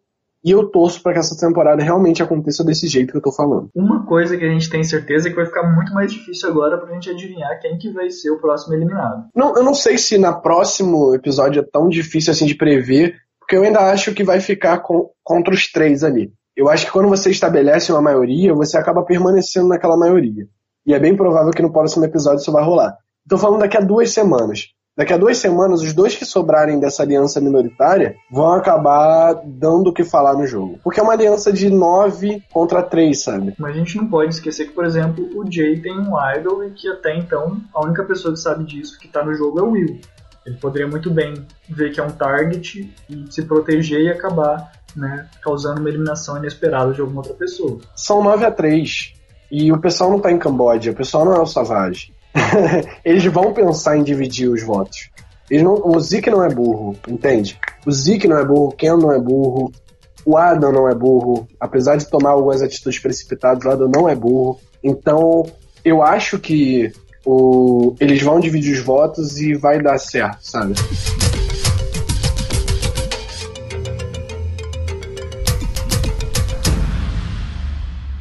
e 0.44 0.52
eu 0.52 0.70
torço 0.70 1.02
para 1.02 1.14
que 1.14 1.20
essa 1.20 1.38
temporada 1.38 1.84
realmente 1.84 2.22
aconteça 2.22 2.64
desse 2.64 2.88
jeito 2.88 3.12
que 3.12 3.18
eu 3.18 3.22
tô 3.22 3.32
falando. 3.32 3.70
Uma 3.76 4.06
coisa 4.06 4.38
que 4.38 4.46
a 4.46 4.50
gente 4.50 4.70
tem 4.70 4.84
certeza 4.84 5.28
é 5.28 5.30
que 5.30 5.36
vai 5.36 5.46
ficar 5.46 5.64
muito 5.74 5.94
mais 5.94 6.12
difícil 6.12 6.50
agora 6.50 6.78
pra 6.78 6.94
gente 6.94 7.10
adivinhar 7.10 7.60
quem 7.60 7.78
que 7.78 7.92
vai 7.92 8.10
ser 8.10 8.32
o 8.32 8.40
próximo 8.40 8.76
eliminado. 8.76 9.26
Não, 9.36 9.56
eu 9.56 9.64
não 9.64 9.74
sei 9.74 9.98
se 9.98 10.18
na 10.18 10.34
próximo 10.34 11.14
episódio 11.14 11.62
é 11.62 11.66
tão 11.66 11.90
difícil 11.90 12.32
assim 12.32 12.46
de 12.46 12.56
prever, 12.56 13.16
porque 13.40 13.56
eu 13.56 13.64
ainda 13.64 13.92
acho 13.92 14.14
que 14.14 14.24
vai 14.24 14.40
ficar 14.40 14.80
com, 14.80 15.10
contra 15.24 15.54
os 15.54 15.72
três 15.72 16.04
ali. 16.04 16.32
Eu 16.56 16.70
acho 16.70 16.86
que 16.86 16.92
quando 16.92 17.10
você 17.10 17.30
estabelece 17.30 17.92
uma 17.92 18.02
maioria, 18.02 18.54
você 18.54 18.78
acaba 18.78 19.06
permanecendo 19.06 19.68
naquela 19.68 19.96
maioria. 19.96 20.48
E 20.86 20.94
é 20.94 21.00
bem 21.00 21.16
provável 21.16 21.52
que 21.52 21.62
no 21.62 21.72
próximo 21.72 22.06
episódio 22.06 22.40
isso 22.40 22.52
vai 22.52 22.64
rolar. 22.64 22.96
Estou 23.24 23.38
falando 23.38 23.60
daqui 23.60 23.78
a 23.78 23.82
duas 23.82 24.12
semanas. 24.12 24.70
Daqui 24.98 25.14
a 25.14 25.18
duas 25.18 25.38
semanas, 25.38 25.84
os 25.84 25.94
dois 25.94 26.16
que 26.16 26.26
sobrarem 26.26 26.80
dessa 26.80 27.04
aliança 27.04 27.40
minoritária 27.40 28.16
vão 28.32 28.54
acabar 28.54 29.40
dando 29.46 29.92
o 29.92 29.94
que 29.94 30.04
falar 30.04 30.34
no 30.34 30.48
jogo. 30.48 30.80
Porque 30.84 31.00
é 31.00 31.04
uma 31.04 31.14
aliança 31.14 31.54
de 31.54 31.70
nove 31.70 32.42
contra 32.52 32.82
três, 32.82 33.22
sabe? 33.22 33.54
Mas 33.60 33.76
a 33.76 33.78
gente 33.78 33.96
não 33.96 34.08
pode 34.08 34.34
esquecer 34.34 34.66
que, 34.66 34.74
por 34.74 34.84
exemplo, 34.84 35.30
o 35.36 35.46
Jay 35.52 35.80
tem 35.80 36.00
um 36.00 36.16
idol 36.36 36.64
e 36.64 36.72
que 36.72 36.88
até 36.88 37.16
então 37.16 37.62
a 37.76 37.86
única 37.86 38.04
pessoa 38.06 38.34
que 38.34 38.40
sabe 38.40 38.64
disso 38.64 38.98
que 38.98 39.08
tá 39.08 39.24
no 39.24 39.36
jogo 39.36 39.60
é 39.60 39.62
o 39.62 39.70
Will. 39.70 40.00
Ele 40.44 40.58
poderia 40.58 40.88
muito 40.88 41.12
bem 41.12 41.46
ver 41.70 41.92
que 41.92 42.00
é 42.00 42.04
um 42.04 42.10
target 42.10 42.92
e 43.08 43.26
se 43.30 43.44
proteger 43.44 44.02
e 44.02 44.10
acabar 44.10 44.72
né, 44.96 45.28
causando 45.44 45.80
uma 45.80 45.90
eliminação 45.90 46.38
inesperada 46.38 46.92
de 46.92 47.02
alguma 47.02 47.20
outra 47.20 47.36
pessoa. 47.36 47.78
São 47.96 48.24
9 48.24 48.46
a 48.46 48.52
3 48.52 49.14
e 49.52 49.72
o 49.72 49.80
pessoal 49.80 50.10
não 50.10 50.18
está 50.18 50.32
em 50.32 50.40
Camboja, 50.40 50.90
o 50.90 50.96
pessoal 50.96 51.24
não 51.24 51.36
é 51.36 51.40
o 51.40 51.46
Savage. 51.46 52.17
Eles 53.04 53.26
vão 53.26 53.54
pensar 53.54 53.98
em 53.98 54.04
dividir 54.04 54.50
os 54.50 54.64
votos. 54.64 55.10
Não, 55.50 55.76
o 55.86 56.00
Zeke 56.00 56.30
não 56.30 56.44
é 56.44 56.50
burro, 56.50 56.96
entende? 57.08 57.58
O 57.86 57.92
Zeke 57.92 58.28
não 58.28 58.38
é 58.38 58.46
burro, 58.46 58.68
o 58.68 58.72
Ken 58.72 58.98
não 58.98 59.12
é 59.12 59.20
burro, 59.20 59.72
o 60.26 60.38
Adam 60.38 60.72
não 60.72 60.90
é 60.90 60.94
burro. 60.94 61.48
Apesar 61.60 61.96
de 61.96 62.10
tomar 62.10 62.32
algumas 62.32 62.62
atitudes 62.62 63.00
precipitadas, 63.00 63.64
o 63.64 63.70
Adam 63.70 63.88
não 63.88 64.10
é 64.10 64.16
burro. 64.16 64.60
Então, 64.84 65.46
eu 65.86 66.04
acho 66.04 66.38
que 66.38 66.92
o, 67.26 67.96
eles 68.00 68.22
vão 68.22 68.40
dividir 68.40 68.74
os 68.74 68.80
votos 68.80 69.40
e 69.40 69.54
vai 69.54 69.82
dar 69.82 69.98
certo, 69.98 70.40
sabe? 70.42 70.74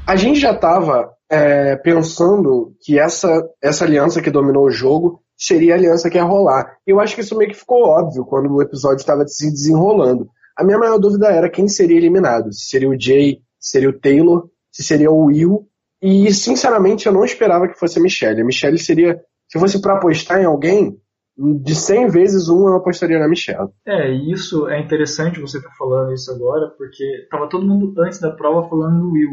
A 0.07 0.15
gente 0.15 0.39
já 0.39 0.53
estava 0.53 1.16
é, 1.31 1.77
pensando 1.77 2.75
que 2.81 2.99
essa, 2.99 3.29
essa 3.63 3.85
aliança 3.85 4.23
que 4.23 4.31
dominou 4.31 4.67
o 4.67 4.71
jogo 4.71 5.21
seria 5.37 5.75
a 5.75 5.77
aliança 5.77 6.09
que 6.09 6.17
ia 6.17 6.25
rolar. 6.25 6.77
Eu 6.87 7.01
acho 7.01 7.15
que 7.15 7.21
isso 7.21 7.37
meio 7.37 7.51
que 7.51 7.57
ficou 7.57 7.85
óbvio 7.85 8.25
quando 8.25 8.53
o 8.53 8.63
episódio 8.63 9.01
estava 9.01 9.27
se 9.27 9.51
desenrolando. 9.51 10.29
A 10.57 10.65
minha 10.65 10.79
maior 10.79 10.99
dúvida 10.99 11.29
era 11.29 11.51
quem 11.51 11.69
seria 11.69 11.97
eliminado. 11.97 12.53
Se 12.53 12.71
seria 12.71 12.89
o 12.89 12.99
Jay, 12.99 13.41
se 13.59 13.71
seria 13.71 13.91
o 13.91 13.99
Taylor, 13.99 14.49
se 14.73 14.83
seria 14.83 15.11
o 15.11 15.27
Will 15.27 15.69
e, 16.01 16.33
sinceramente, 16.33 17.07
eu 17.07 17.13
não 17.13 17.25
esperava 17.25 17.69
que 17.69 17.79
fosse 17.79 17.99
a 17.99 18.03
Michelle. 18.03 18.41
A 18.41 18.45
Michelle 18.45 18.79
seria, 18.79 19.21
se 19.49 19.59
fosse 19.59 19.81
para 19.81 19.95
apostar 19.95 20.41
em 20.41 20.45
alguém, 20.45 20.97
de 21.37 21.75
100 21.75 22.09
vezes 22.09 22.49
um 22.49 22.69
eu 22.69 22.77
apostaria 22.77 23.19
na 23.19 23.29
Michelle. 23.29 23.69
É, 23.87 24.11
e 24.11 24.33
isso 24.33 24.69
é 24.69 24.81
interessante 24.81 25.41
você 25.41 25.59
estar 25.59 25.71
tá 25.71 25.77
falando 25.77 26.13
isso 26.13 26.31
agora, 26.33 26.71
porque 26.77 27.27
tava 27.31 27.49
todo 27.49 27.67
mundo 27.67 27.93
antes 28.01 28.21
da 28.21 28.31
prova 28.31 28.69
falando 28.69 29.01
do 29.01 29.13
Will. 29.13 29.31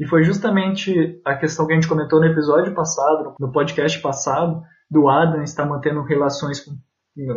E 0.00 0.06
foi 0.06 0.24
justamente 0.24 1.20
a 1.24 1.36
questão 1.36 1.66
que 1.66 1.72
a 1.72 1.74
gente 1.74 1.88
comentou 1.88 2.20
no 2.20 2.26
episódio 2.26 2.74
passado, 2.74 3.34
no 3.38 3.52
podcast 3.52 4.00
passado, 4.00 4.62
do 4.90 5.08
Adam 5.08 5.42
estar 5.42 5.66
mantendo 5.66 6.02
relações 6.02 6.60
com. 6.60 6.72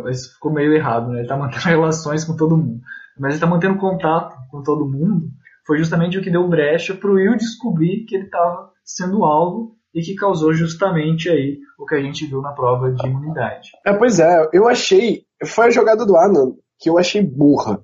Isso 0.08 0.32
ficou 0.34 0.52
meio 0.52 0.72
errado, 0.72 1.08
né? 1.08 1.16
Ele 1.16 1.22
está 1.22 1.36
mantendo 1.36 1.64
relações 1.68 2.24
com 2.24 2.34
todo 2.34 2.56
mundo. 2.56 2.80
Mas 3.18 3.30
ele 3.30 3.34
está 3.34 3.46
mantendo 3.46 3.78
contato 3.78 4.34
com 4.50 4.62
todo 4.62 4.88
mundo 4.88 5.28
foi 5.66 5.78
justamente 5.78 6.18
o 6.18 6.22
que 6.22 6.30
deu 6.30 6.46
brecha 6.46 6.94
para 6.94 7.10
o 7.10 7.14
Will 7.14 7.36
descobrir 7.36 8.04
que 8.04 8.14
ele 8.14 8.24
estava 8.24 8.70
sendo 8.84 9.24
alvo 9.24 9.76
e 9.94 10.02
que 10.02 10.14
causou 10.14 10.52
justamente 10.52 11.28
aí 11.28 11.58
o 11.78 11.86
que 11.86 11.94
a 11.94 12.02
gente 12.02 12.26
viu 12.26 12.42
na 12.42 12.52
prova 12.52 12.92
de 12.92 13.06
imunidade. 13.06 13.70
É, 13.86 13.92
pois 13.94 14.18
é, 14.18 14.48
eu 14.52 14.68
achei, 14.68 15.24
foi 15.46 15.66
a 15.66 15.70
jogada 15.70 16.04
do 16.04 16.16
Anan 16.16 16.54
que 16.78 16.90
eu 16.90 16.98
achei 16.98 17.22
burra. 17.22 17.82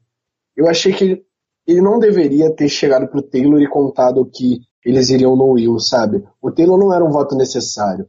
Eu 0.57 0.69
achei 0.69 0.93
que 0.93 1.23
ele 1.66 1.81
não 1.81 1.99
deveria 1.99 2.55
ter 2.55 2.69
chegado 2.69 3.09
pro 3.09 3.23
Taylor 3.23 3.61
e 3.61 3.69
contado 3.69 4.29
que 4.31 4.59
eles 4.85 5.11
iriam 5.11 5.37
no 5.37 5.53
Will, 5.53 5.79
sabe? 5.79 6.25
O 6.40 6.51
Taylor 6.51 6.79
não 6.79 6.95
era 6.95 7.05
um 7.05 7.11
voto 7.11 7.35
necessário. 7.37 8.07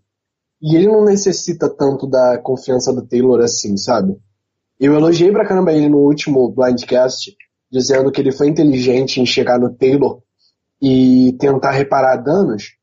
E 0.61 0.75
ele 0.75 0.87
não 0.87 1.03
necessita 1.03 1.69
tanto 1.69 2.07
da 2.07 2.37
confiança 2.37 2.93
do 2.93 3.05
Taylor 3.05 3.39
assim, 3.41 3.75
sabe? 3.77 4.15
Eu 4.79 4.93
elogiei 4.93 5.31
pra 5.31 5.45
caramba 5.45 5.73
ele 5.73 5.89
no 5.89 5.97
último 5.97 6.51
Blindcast, 6.51 7.35
dizendo 7.71 8.11
que 8.11 8.21
ele 8.21 8.31
foi 8.31 8.47
inteligente 8.47 9.19
em 9.19 9.25
chegar 9.25 9.59
no 9.59 9.73
Taylor 9.73 10.21
e 10.81 11.35
tentar 11.39 11.71
reparar 11.71 12.17
danos, 12.17 12.75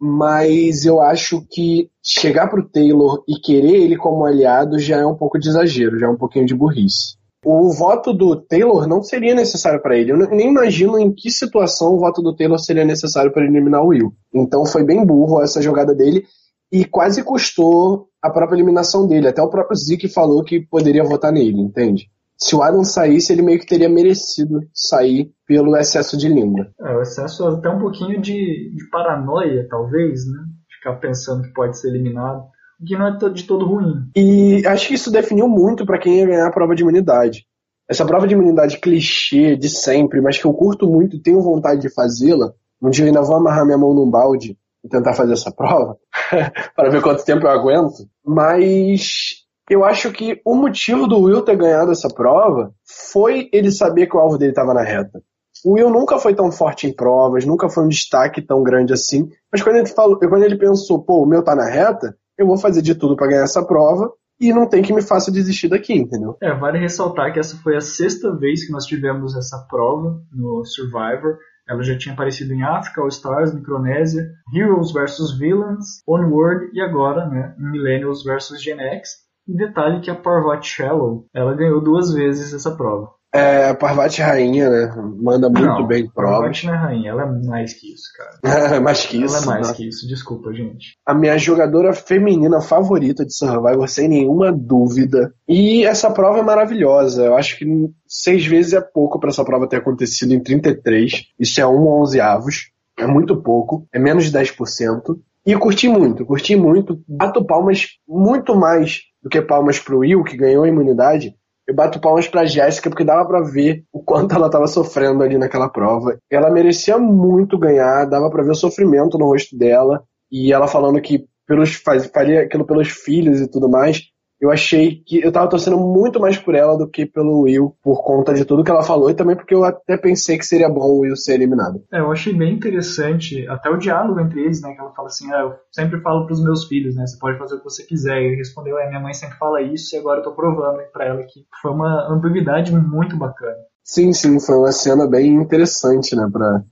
mas 0.00 0.86
eu 0.86 1.00
acho 1.00 1.44
que 1.50 1.90
chegar 2.02 2.48
pro 2.48 2.68
Taylor 2.68 3.22
e 3.28 3.38
querer 3.38 3.82
ele 3.82 3.96
como 3.96 4.24
aliado 4.24 4.78
já 4.78 4.98
é 4.98 5.06
um 5.06 5.16
pouco 5.16 5.38
de 5.38 5.48
exagero, 5.48 5.98
já 5.98 6.06
é 6.06 6.10
um 6.10 6.16
pouquinho 6.16 6.46
de 6.46 6.54
burrice. 6.54 7.19
O 7.44 7.72
voto 7.72 8.12
do 8.12 8.36
Taylor 8.36 8.86
não 8.86 9.02
seria 9.02 9.34
necessário 9.34 9.80
para 9.80 9.96
ele. 9.96 10.12
Eu 10.12 10.18
nem 10.18 10.48
imagino 10.48 10.98
em 10.98 11.12
que 11.12 11.30
situação 11.30 11.94
o 11.94 11.98
voto 11.98 12.20
do 12.20 12.36
Taylor 12.36 12.58
seria 12.58 12.84
necessário 12.84 13.32
para 13.32 13.44
eliminar 13.44 13.82
o 13.82 13.88
Will. 13.88 14.12
Então 14.34 14.66
foi 14.66 14.84
bem 14.84 15.04
burro 15.04 15.42
essa 15.42 15.62
jogada 15.62 15.94
dele 15.94 16.22
e 16.70 16.84
quase 16.84 17.22
custou 17.22 18.08
a 18.22 18.30
própria 18.30 18.56
eliminação 18.56 19.06
dele. 19.06 19.28
Até 19.28 19.42
o 19.42 19.48
próprio 19.48 19.76
Zeke 19.76 20.08
falou 20.08 20.44
que 20.44 20.60
poderia 20.60 21.02
votar 21.02 21.32
nele, 21.32 21.60
entende? 21.60 22.10
Se 22.36 22.54
o 22.56 22.62
Adam 22.62 22.84
saísse, 22.84 23.32
ele 23.32 23.42
meio 23.42 23.58
que 23.58 23.66
teria 23.66 23.88
merecido 23.88 24.60
sair 24.72 25.30
pelo 25.46 25.76
excesso 25.76 26.16
de 26.16 26.28
língua. 26.28 26.70
É, 26.80 26.96
o 26.96 27.02
excesso 27.02 27.46
até 27.46 27.68
um 27.68 27.78
pouquinho 27.78 28.20
de, 28.20 28.74
de 28.74 28.90
paranoia, 28.90 29.66
talvez, 29.68 30.26
né? 30.26 30.38
Ficar 30.78 30.96
pensando 30.96 31.42
que 31.42 31.52
pode 31.52 31.78
ser 31.78 31.88
eliminado. 31.88 32.44
Que 32.86 32.96
não 32.96 33.08
é 33.08 33.30
de 33.30 33.44
todo 33.44 33.66
ruim. 33.66 34.10
E 34.16 34.66
acho 34.66 34.88
que 34.88 34.94
isso 34.94 35.10
definiu 35.10 35.48
muito 35.48 35.84
para 35.84 35.98
quem 35.98 36.18
ia 36.18 36.26
ganhar 36.26 36.46
a 36.46 36.52
prova 36.52 36.74
de 36.74 36.82
imunidade. 36.82 37.46
Essa 37.88 38.06
prova 38.06 38.26
de 38.26 38.34
imunidade 38.34 38.78
clichê 38.78 39.56
de 39.56 39.68
sempre, 39.68 40.20
mas 40.20 40.38
que 40.38 40.44
eu 40.44 40.54
curto 40.54 40.88
muito 40.88 41.16
e 41.16 41.22
tenho 41.22 41.42
vontade 41.42 41.80
de 41.80 41.92
fazê-la. 41.92 42.52
Um 42.80 42.88
dia 42.88 43.04
eu 43.04 43.08
ainda 43.08 43.22
vou 43.22 43.36
amarrar 43.36 43.66
minha 43.66 43.76
mão 43.76 43.92
num 43.92 44.08
balde 44.08 44.56
e 44.82 44.88
tentar 44.88 45.12
fazer 45.12 45.34
essa 45.34 45.52
prova, 45.52 45.96
para 46.74 46.88
ver 46.88 47.02
quanto 47.02 47.24
tempo 47.24 47.46
eu 47.46 47.50
aguento. 47.50 48.08
Mas 48.24 49.44
eu 49.68 49.84
acho 49.84 50.10
que 50.10 50.40
o 50.44 50.54
motivo 50.54 51.06
do 51.06 51.20
Will 51.20 51.42
ter 51.42 51.56
ganhado 51.56 51.92
essa 51.92 52.08
prova 52.08 52.72
foi 52.84 53.48
ele 53.52 53.70
saber 53.70 54.06
que 54.06 54.16
o 54.16 54.20
alvo 54.20 54.38
dele 54.38 54.52
estava 54.52 54.72
na 54.72 54.82
reta. 54.82 55.22
O 55.64 55.72
Will 55.72 55.90
nunca 55.90 56.18
foi 56.18 56.34
tão 56.34 56.50
forte 56.50 56.86
em 56.86 56.92
provas, 56.92 57.44
nunca 57.44 57.68
foi 57.68 57.84
um 57.84 57.88
destaque 57.88 58.40
tão 58.40 58.62
grande 58.62 58.92
assim. 58.92 59.28
Mas 59.52 59.62
quando 59.62 59.76
ele, 59.76 59.86
falou, 59.86 60.18
quando 60.18 60.42
ele 60.42 60.56
pensou, 60.56 61.02
pô, 61.02 61.22
o 61.22 61.26
meu 61.26 61.42
tá 61.42 61.54
na 61.54 61.68
reta, 61.68 62.16
eu 62.42 62.46
vou 62.46 62.58
fazer 62.58 62.82
de 62.82 62.94
tudo 62.94 63.16
para 63.16 63.28
ganhar 63.28 63.42
essa 63.42 63.64
prova 63.64 64.12
e 64.40 64.52
não 64.52 64.66
tem 64.66 64.82
que 64.82 64.92
me 64.92 65.02
faça 65.02 65.30
desistir 65.30 65.68
daqui, 65.68 65.92
entendeu? 65.92 66.36
É, 66.42 66.54
vale 66.54 66.78
ressaltar 66.78 67.32
que 67.32 67.38
essa 67.38 67.56
foi 67.58 67.76
a 67.76 67.80
sexta 67.80 68.34
vez 68.34 68.66
que 68.66 68.72
nós 68.72 68.86
tivemos 68.86 69.36
essa 69.36 69.66
prova 69.68 70.18
no 70.32 70.64
Survivor. 70.64 71.38
Ela 71.68 71.82
já 71.82 71.96
tinha 71.96 72.14
aparecido 72.14 72.54
em 72.54 72.62
África, 72.62 73.02
All 73.02 73.08
Stars, 73.08 73.54
Micronésia, 73.54 74.26
Heroes 74.52 74.92
vs 74.92 75.38
Villains, 75.38 76.02
Onward 76.08 76.70
e 76.72 76.80
agora, 76.80 77.28
né, 77.28 77.54
Millennials 77.58 78.24
vs 78.24 78.60
Gen 78.62 78.80
X. 78.80 79.10
E 79.46 79.54
detalhe 79.54 80.00
que 80.00 80.10
a 80.10 80.14
Parvat 80.14 80.66
Shallow, 80.66 81.26
ela 81.34 81.54
ganhou 81.54 81.80
duas 81.82 82.12
vezes 82.12 82.54
essa 82.54 82.74
prova. 82.74 83.10
É, 83.32 83.68
a 83.68 83.74
Parvati 83.74 84.20
rainha, 84.20 84.68
né? 84.68 84.92
Manda 85.20 85.48
muito 85.48 85.64
não, 85.64 85.86
bem 85.86 86.04
em 86.04 86.10
provas. 86.10 86.38
Parvati 86.38 86.66
não 86.66 86.74
é 86.74 86.76
rainha, 86.76 87.10
ela 87.10 87.22
é 87.22 87.46
mais 87.46 87.74
que 87.74 87.92
isso, 87.92 88.08
cara. 88.16 88.80
mais 88.82 89.06
que 89.06 89.22
isso. 89.22 89.36
Ela 89.36 89.44
é 89.44 89.46
mais 89.46 89.68
né? 89.68 89.74
que 89.74 89.88
isso, 89.88 90.08
desculpa, 90.08 90.52
gente. 90.52 90.96
A 91.06 91.14
minha 91.14 91.38
jogadora 91.38 91.92
feminina 91.92 92.60
favorita 92.60 93.24
de 93.24 93.32
Survivor, 93.32 93.88
sem 93.88 94.08
nenhuma 94.08 94.52
dúvida. 94.52 95.32
E 95.48 95.84
essa 95.84 96.10
prova 96.10 96.40
é 96.40 96.42
maravilhosa. 96.42 97.24
Eu 97.24 97.36
acho 97.36 97.56
que 97.56 97.66
seis 98.06 98.44
vezes 98.44 98.72
é 98.72 98.80
pouco 98.80 99.20
para 99.20 99.30
essa 99.30 99.44
prova 99.44 99.68
ter 99.68 99.76
acontecido 99.76 100.32
em 100.32 100.42
33. 100.42 101.26
Isso 101.38 101.60
é 101.60 101.66
um 101.66 101.86
onzeavos. 101.86 102.72
É 102.98 103.06
muito 103.06 103.40
pouco. 103.40 103.86
É 103.94 103.98
menos 103.98 104.24
de 104.24 104.36
10%. 104.36 105.16
E 105.46 105.56
curti 105.56 105.88
muito, 105.88 106.26
curti 106.26 106.54
muito. 106.56 107.00
Bato 107.08 107.44
palmas 107.44 107.86
muito 108.06 108.54
mais 108.54 109.02
do 109.22 109.28
que 109.28 109.40
palmas 109.40 109.78
pro 109.78 109.98
Will, 109.98 110.22
que 110.22 110.36
ganhou 110.36 110.64
a 110.64 110.68
imunidade 110.68 111.34
eu 111.70 111.74
bato 111.74 112.00
palmas 112.00 112.26
pra 112.26 112.44
Jéssica 112.44 112.90
porque 112.90 113.04
dava 113.04 113.24
para 113.24 113.42
ver 113.42 113.84
o 113.92 114.02
quanto 114.02 114.34
ela 114.34 114.50
tava 114.50 114.66
sofrendo 114.66 115.22
ali 115.22 115.38
naquela 115.38 115.68
prova. 115.68 116.18
Ela 116.28 116.50
merecia 116.50 116.98
muito 116.98 117.56
ganhar, 117.56 118.06
dava 118.06 118.28
para 118.28 118.42
ver 118.42 118.50
o 118.50 118.56
sofrimento 118.56 119.16
no 119.16 119.26
rosto 119.26 119.56
dela 119.56 120.02
e 120.30 120.52
ela 120.52 120.66
falando 120.66 121.00
que 121.00 121.24
pelos, 121.46 121.74
faria 122.12 122.42
aquilo 122.42 122.66
pelos 122.66 122.88
filhos 122.88 123.40
e 123.40 123.48
tudo 123.48 123.68
mais 123.68 124.02
eu 124.40 124.50
achei 124.50 125.02
que 125.04 125.22
eu 125.22 125.30
tava 125.30 125.48
torcendo 125.48 125.78
muito 125.78 126.18
mais 126.18 126.38
por 126.38 126.54
ela 126.54 126.76
do 126.76 126.88
que 126.88 127.04
pelo 127.04 127.42
Will, 127.42 127.76
por 127.82 128.02
conta 128.02 128.32
de 128.32 128.44
tudo 128.44 128.64
que 128.64 128.70
ela 128.70 128.82
falou 128.82 129.10
e 129.10 129.14
também 129.14 129.36
porque 129.36 129.54
eu 129.54 129.64
até 129.64 129.98
pensei 129.98 130.38
que 130.38 130.46
seria 130.46 130.68
bom 130.68 130.80
o 130.80 131.00
Will 131.00 131.14
ser 131.14 131.34
eliminado. 131.34 131.82
É, 131.92 132.00
eu 132.00 132.10
achei 132.10 132.32
bem 132.32 132.54
interessante 132.54 133.46
até 133.48 133.68
o 133.68 133.76
diálogo 133.76 134.18
entre 134.18 134.40
eles, 134.40 134.62
né? 134.62 134.72
Que 134.72 134.80
ela 134.80 134.92
fala 134.94 135.08
assim: 135.08 135.30
ah, 135.32 135.40
eu 135.40 135.54
sempre 135.70 136.00
falo 136.00 136.24
pros 136.24 136.42
meus 136.42 136.64
filhos, 136.64 136.96
né? 136.96 137.06
Você 137.06 137.18
pode 137.18 137.38
fazer 137.38 137.56
o 137.56 137.58
que 137.58 137.64
você 137.64 137.84
quiser. 137.84 138.22
E 138.22 138.26
ele 138.26 138.36
respondeu: 138.36 138.78
é, 138.78 138.88
minha 138.88 139.00
mãe 139.00 139.12
sempre 139.12 139.36
fala 139.36 139.60
isso 139.60 139.94
e 139.94 139.98
agora 139.98 140.20
eu 140.20 140.24
tô 140.24 140.32
provando 140.32 140.80
para 140.92 141.06
ela 141.06 141.22
que 141.22 141.44
foi 141.60 141.70
uma 141.70 142.08
ambiguidade 142.10 142.74
muito 142.74 143.16
bacana. 143.16 143.56
Sim, 143.84 144.12
sim, 144.12 144.40
foi 144.40 144.56
uma 144.56 144.72
cena 144.72 145.06
bem 145.06 145.34
interessante, 145.34 146.14
né, 146.14 146.28
pra, 146.32 146.62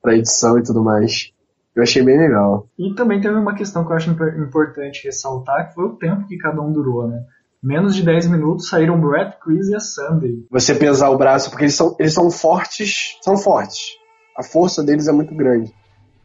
pra 0.00 0.14
edição 0.14 0.58
e 0.58 0.62
tudo 0.62 0.82
mais. 0.82 1.32
Eu 1.74 1.82
achei 1.82 2.02
bem 2.02 2.18
legal. 2.18 2.66
E 2.78 2.94
também 2.94 3.20
teve 3.20 3.34
uma 3.34 3.54
questão 3.54 3.84
que 3.84 3.92
eu 3.92 3.96
acho 3.96 4.10
importante 4.10 5.04
ressaltar, 5.04 5.68
que 5.68 5.74
foi 5.74 5.84
o 5.84 5.96
tempo 5.96 6.26
que 6.26 6.36
cada 6.36 6.60
um 6.60 6.72
durou, 6.72 7.06
né? 7.06 7.22
Menos 7.62 7.94
de 7.94 8.02
10 8.02 8.28
minutos 8.28 8.68
saíram 8.68 8.94
o 8.94 9.00
Brett, 9.00 9.36
Chris 9.42 9.68
e 9.68 9.74
a 9.74 9.80
Sandy. 9.80 10.46
Você 10.50 10.74
pesar 10.74 11.10
o 11.10 11.18
braço, 11.18 11.50
porque 11.50 11.64
eles 11.64 11.74
são, 11.74 11.94
eles 11.98 12.14
são 12.14 12.30
fortes, 12.30 13.18
são 13.20 13.36
fortes. 13.36 13.98
A 14.36 14.42
força 14.42 14.82
deles 14.82 15.06
é 15.08 15.12
muito 15.12 15.34
grande. 15.34 15.72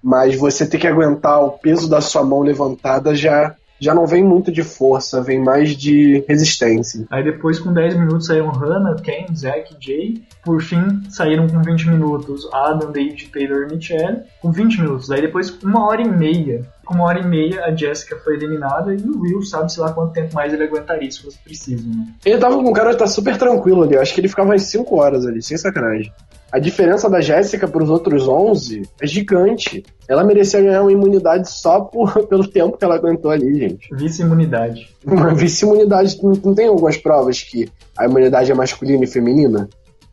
Mas 0.02 0.36
você 0.36 0.66
ter 0.66 0.78
que 0.78 0.88
aguentar 0.88 1.44
o 1.44 1.52
peso 1.52 1.90
da 1.90 2.00
sua 2.00 2.24
mão 2.24 2.40
levantada 2.42 3.14
já 3.14 3.56
já 3.80 3.94
não 3.94 4.06
vem 4.06 4.24
muito 4.24 4.52
de 4.52 4.64
força, 4.64 5.22
vem 5.22 5.44
mais 5.44 5.76
de 5.76 6.24
resistência. 6.28 7.06
Aí 7.10 7.24
depois, 7.24 7.60
com 7.60 7.74
10 7.74 7.98
minutos, 7.98 8.28
saíram 8.28 8.50
Hannah, 8.50 8.96
Ken, 8.96 9.28
Zack, 9.36 9.76
Jay. 9.80 10.24
Por 10.44 10.62
fim, 10.62 11.02
saíram 11.10 11.48
com 11.48 11.62
20 11.62 11.90
minutos 11.90 12.48
Adam, 12.54 12.92
David, 12.92 13.30
Taylor 13.34 13.68
e 13.70 13.76
Michelle, 13.76 14.22
com 14.42 14.52
20 14.52 14.82
minutos. 14.82 15.12
Aí 15.12 15.22
depois, 15.22 15.50
uma 15.64 15.88
hora 15.88 16.02
e 16.02 16.10
meia. 16.10 16.62
Com 16.86 16.94
uma 16.94 17.06
hora 17.06 17.20
e 17.20 17.26
meia, 17.26 17.66
a 17.66 17.76
Jessica 17.76 18.16
foi 18.18 18.36
eliminada 18.36 18.94
e 18.94 19.02
o 19.02 19.22
Will 19.22 19.42
sabe, 19.42 19.74
sei 19.74 19.82
lá, 19.82 19.92
quanto 19.92 20.14
tempo 20.14 20.36
mais 20.36 20.54
ele 20.54 20.64
aguentaria, 20.64 21.10
se 21.10 21.24
fosse 21.24 21.40
preciso, 21.40 21.90
né? 21.90 22.08
Ele 22.24 22.38
tava 22.38 22.56
com 22.56 22.70
um 22.70 22.74
cara 22.74 22.92
que 22.92 23.00
tá 23.00 23.08
super 23.08 23.38
tranquilo 23.38 23.82
ali. 23.82 23.96
Eu 23.96 24.02
acho 24.02 24.14
que 24.14 24.22
ele 24.22 24.28
ficava 24.28 24.50
umas 24.50 24.62
5 24.62 24.96
horas 24.96 25.26
ali, 25.26 25.42
sem 25.42 25.58
sacanagem. 25.58 26.14
A 26.56 26.60
diferença 26.60 27.10
da 27.10 27.20
Jéssica 27.20 27.68
para 27.68 27.84
os 27.84 27.90
outros 27.90 28.30
11 28.30 28.90
é 29.02 29.06
gigante. 29.06 29.84
Ela 30.08 30.24
merecia 30.24 30.62
ganhar 30.62 30.84
uma 30.84 30.92
imunidade 30.94 31.52
só 31.52 31.82
por, 31.82 32.14
pelo 32.28 32.48
tempo 32.48 32.78
que 32.78 32.86
ela 32.86 32.96
aguentou 32.96 33.30
ali, 33.30 33.60
gente. 33.60 33.94
Vice-imunidade. 33.94 34.88
Uma 35.06 35.36
vice-imunidade. 35.36 36.18
Não, 36.24 36.32
não 36.32 36.56
tem 36.56 36.70
algumas 36.70 36.96
provas 36.96 37.44
que 37.44 37.70
a 37.98 38.06
imunidade 38.06 38.50
é 38.50 38.56
masculina 38.56 39.04
e 39.04 39.08
feminina? 39.08 39.68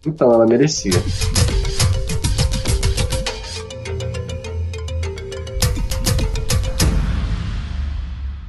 Então, 0.05 0.33
ela 0.33 0.45
merecia. 0.45 0.99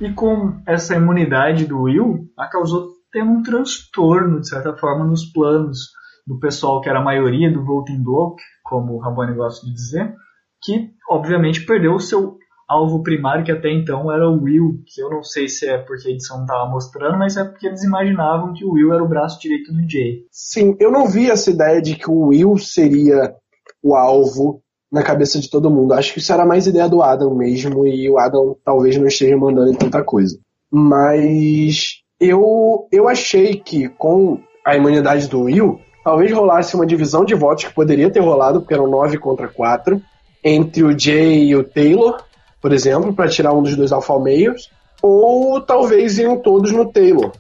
E 0.02 0.12
com 0.14 0.56
essa 0.66 0.96
imunidade 0.96 1.68
do 1.68 1.84
Will, 1.84 2.28
a 2.40 2.48
causou 2.48 2.88
ter 3.12 3.22
um 3.22 3.44
transtorno, 3.44 4.42
de 4.42 4.50
certa 4.50 4.76
forma, 4.76 5.06
nos 5.06 5.26
planos 5.26 5.92
do 6.26 6.40
pessoal 6.40 6.82
que 6.82 6.90
era 6.90 7.00
a 7.00 7.04
maioria 7.04 7.52
do 7.52 7.64
voting 7.64 8.02
block, 8.02 8.42
como 8.64 8.94
o 8.94 9.00
Rabone 9.00 9.36
gosta 9.36 9.66
de 9.66 9.74
dizer, 9.74 10.14
que 10.62 10.90
obviamente 11.10 11.66
perdeu 11.66 11.96
o 11.96 12.00
seu 12.00 12.38
alvo 12.68 13.04
primário, 13.04 13.44
que 13.44 13.52
até 13.52 13.70
então 13.72 14.12
era 14.12 14.28
o 14.28 14.42
Will, 14.42 14.82
que 14.88 15.02
eu 15.02 15.10
não 15.10 15.24
sei 15.24 15.48
se 15.48 15.68
é 15.68 15.78
porque 15.78 16.08
a 16.08 16.12
edição 16.12 16.38
não 16.38 16.46
estava 16.46 16.70
mostrando, 16.70 17.18
mas 17.18 17.38
é 17.38 17.44
porque 17.44 17.68
eles 17.68 17.84
imaginavam 17.84 18.54
que 18.54 18.66
o 18.66 18.72
Will 18.72 18.94
era 18.94 19.04
o 19.04 19.08
braço 19.08 19.40
direito 19.40 19.72
do 19.72 19.90
Jay. 19.90 20.26
Sim, 20.32 20.76
eu 20.80 20.92
não 20.92 21.08
vi 21.08 21.30
essa 21.30 21.52
ideia 21.52 21.82
de 21.82 21.96
que 21.96 22.10
o 22.10 22.28
Will 22.28 22.58
seria 22.58 23.36
o 23.82 23.96
alvo 23.96 24.62
na 24.92 25.04
cabeça 25.04 25.40
de 25.40 25.50
todo 25.50 25.70
mundo. 25.70 25.94
Acho 25.94 26.14
que 26.14 26.20
isso 26.20 26.32
era 26.32 26.46
mais 26.46 26.68
ideia 26.68 26.88
do 26.88 27.02
Adam 27.02 27.36
mesmo, 27.36 27.86
e 27.86 28.10
o 28.10 28.18
Adam 28.18 28.56
talvez 28.64 28.98
não 28.98 29.08
esteja 29.08 29.36
mandando 29.36 29.72
em 29.72 29.76
tanta 29.76 30.04
coisa. 30.04 30.40
Mas 30.72 32.02
eu, 32.20 32.88
eu 32.92 33.08
achei 33.10 33.56
que 33.58 33.90
com 33.90 34.40
a 34.66 34.76
imunidade 34.76 35.28
do 35.28 35.42
Will, 35.42 35.80
talvez 36.04 36.32
rolasse 36.32 36.76
uma 36.76 36.86
divisão 36.86 37.24
de 37.24 37.34
votos 37.34 37.66
que 37.66 37.74
poderia 37.74 38.10
ter 38.10 38.20
rolado, 38.20 38.62
porque 38.62 38.74
eram 38.74 38.88
9 38.88 39.18
contra 39.18 39.48
4, 39.48 40.02
entre 40.44 40.84
o 40.84 40.98
Jay 40.98 41.46
e 41.46 41.56
o 41.56 41.64
Taylor, 41.64 42.22
por 42.62 42.74
exemplo, 42.74 43.14
para 43.14 43.30
tirar 43.30 43.54
um 43.54 43.64
dos 43.64 43.76
dois 43.76 43.92
alfa-meios, 43.92 44.70
ou 45.02 45.62
talvez 45.62 46.18
iam 46.18 46.38
todos 46.38 46.72
no 46.72 46.92
Taylor, 46.92 47.32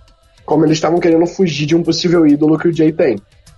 como 0.45 0.65
eles 0.65 0.77
estavam 0.77 0.99
querendo 0.99 1.25
fugir 1.25 1.65
de 1.65 1.75
um 1.75 1.83
possível 1.83 2.25
ídolo 2.25 2.57
que 2.57 2.67
o 2.67 2.73
Jay 2.73 2.91
tem. 2.91 3.17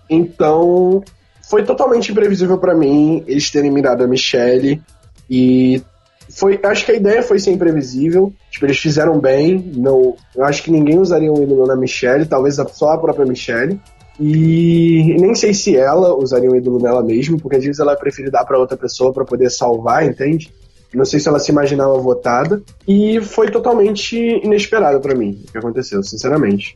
Então, 0.09 1.03
foi 1.49 1.63
totalmente 1.63 2.11
imprevisível 2.11 2.57
para 2.57 2.75
mim 2.75 3.23
eles 3.27 3.49
terem 3.49 3.71
mirado 3.71 4.03
a 4.03 4.07
Michelle 4.07 4.81
e 5.29 5.81
foi, 6.29 6.59
acho 6.63 6.85
que 6.85 6.91
a 6.91 6.95
ideia 6.95 7.21
foi 7.21 7.39
ser 7.39 7.51
imprevisível. 7.51 8.33
Tipo, 8.49 8.65
eles 8.65 8.77
fizeram 8.77 9.19
bem. 9.19 9.71
Não, 9.75 10.15
eu 10.35 10.43
acho 10.43 10.63
que 10.63 10.71
ninguém 10.71 10.99
usaria 10.99 11.31
um 11.31 11.41
ídolo 11.41 11.67
na 11.67 11.75
Michelle, 11.75 12.25
talvez 12.25 12.57
só 12.73 12.91
a 12.91 12.97
própria 12.97 13.25
Michelle. 13.25 13.79
E 14.19 15.15
nem 15.19 15.35
sei 15.35 15.53
se 15.53 15.75
ela 15.75 16.15
usaria 16.15 16.49
o 16.49 16.55
ídolo 16.55 16.79
nela 16.79 17.03
mesmo, 17.03 17.39
porque 17.39 17.57
às 17.57 17.63
vezes 17.63 17.79
ela 17.79 17.95
prefere 17.95 18.31
dar 18.31 18.45
para 18.45 18.57
outra 18.57 18.77
pessoa 18.77 19.11
para 19.11 19.25
poder 19.25 19.49
salvar, 19.49 20.05
entende? 20.05 20.51
Não 20.93 21.03
sei 21.03 21.19
se 21.19 21.27
ela 21.27 21.39
se 21.39 21.51
imaginava 21.51 21.97
votada. 21.97 22.63
E 22.87 23.19
foi 23.19 23.51
totalmente 23.51 24.17
inesperado 24.17 25.01
para 25.01 25.13
mim 25.13 25.43
o 25.45 25.51
que 25.51 25.57
aconteceu, 25.57 26.01
sinceramente. 26.01 26.75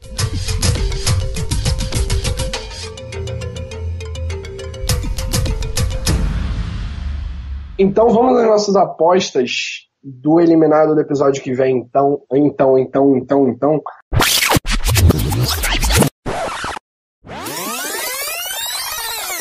Então 7.77 8.09
vamos 8.09 8.37
às 8.37 8.45
nossas 8.45 8.75
apostas 8.75 9.87
do 10.03 10.41
eliminado 10.41 10.93
do 10.93 10.99
episódio 10.99 11.41
que 11.41 11.53
vem. 11.53 11.77
Então, 11.77 12.21
então, 12.33 12.77
então, 12.77 13.15
então, 13.15 13.47
então. 13.47 13.81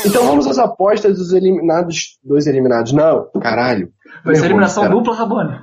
Então 0.08 0.26
vamos 0.26 0.46
às 0.46 0.58
apostas 0.58 1.18
dos 1.18 1.32
eliminados. 1.32 2.18
Dois 2.22 2.46
eliminados. 2.46 2.92
Não, 2.92 3.30
caralho. 3.40 3.92
Vai 4.24 4.34
ser 4.34 4.46
eliminação 4.46 4.88
dupla, 4.88 5.14
Rabone. 5.14 5.60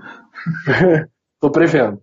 Tô 1.42 1.50
prevendo. 1.50 2.00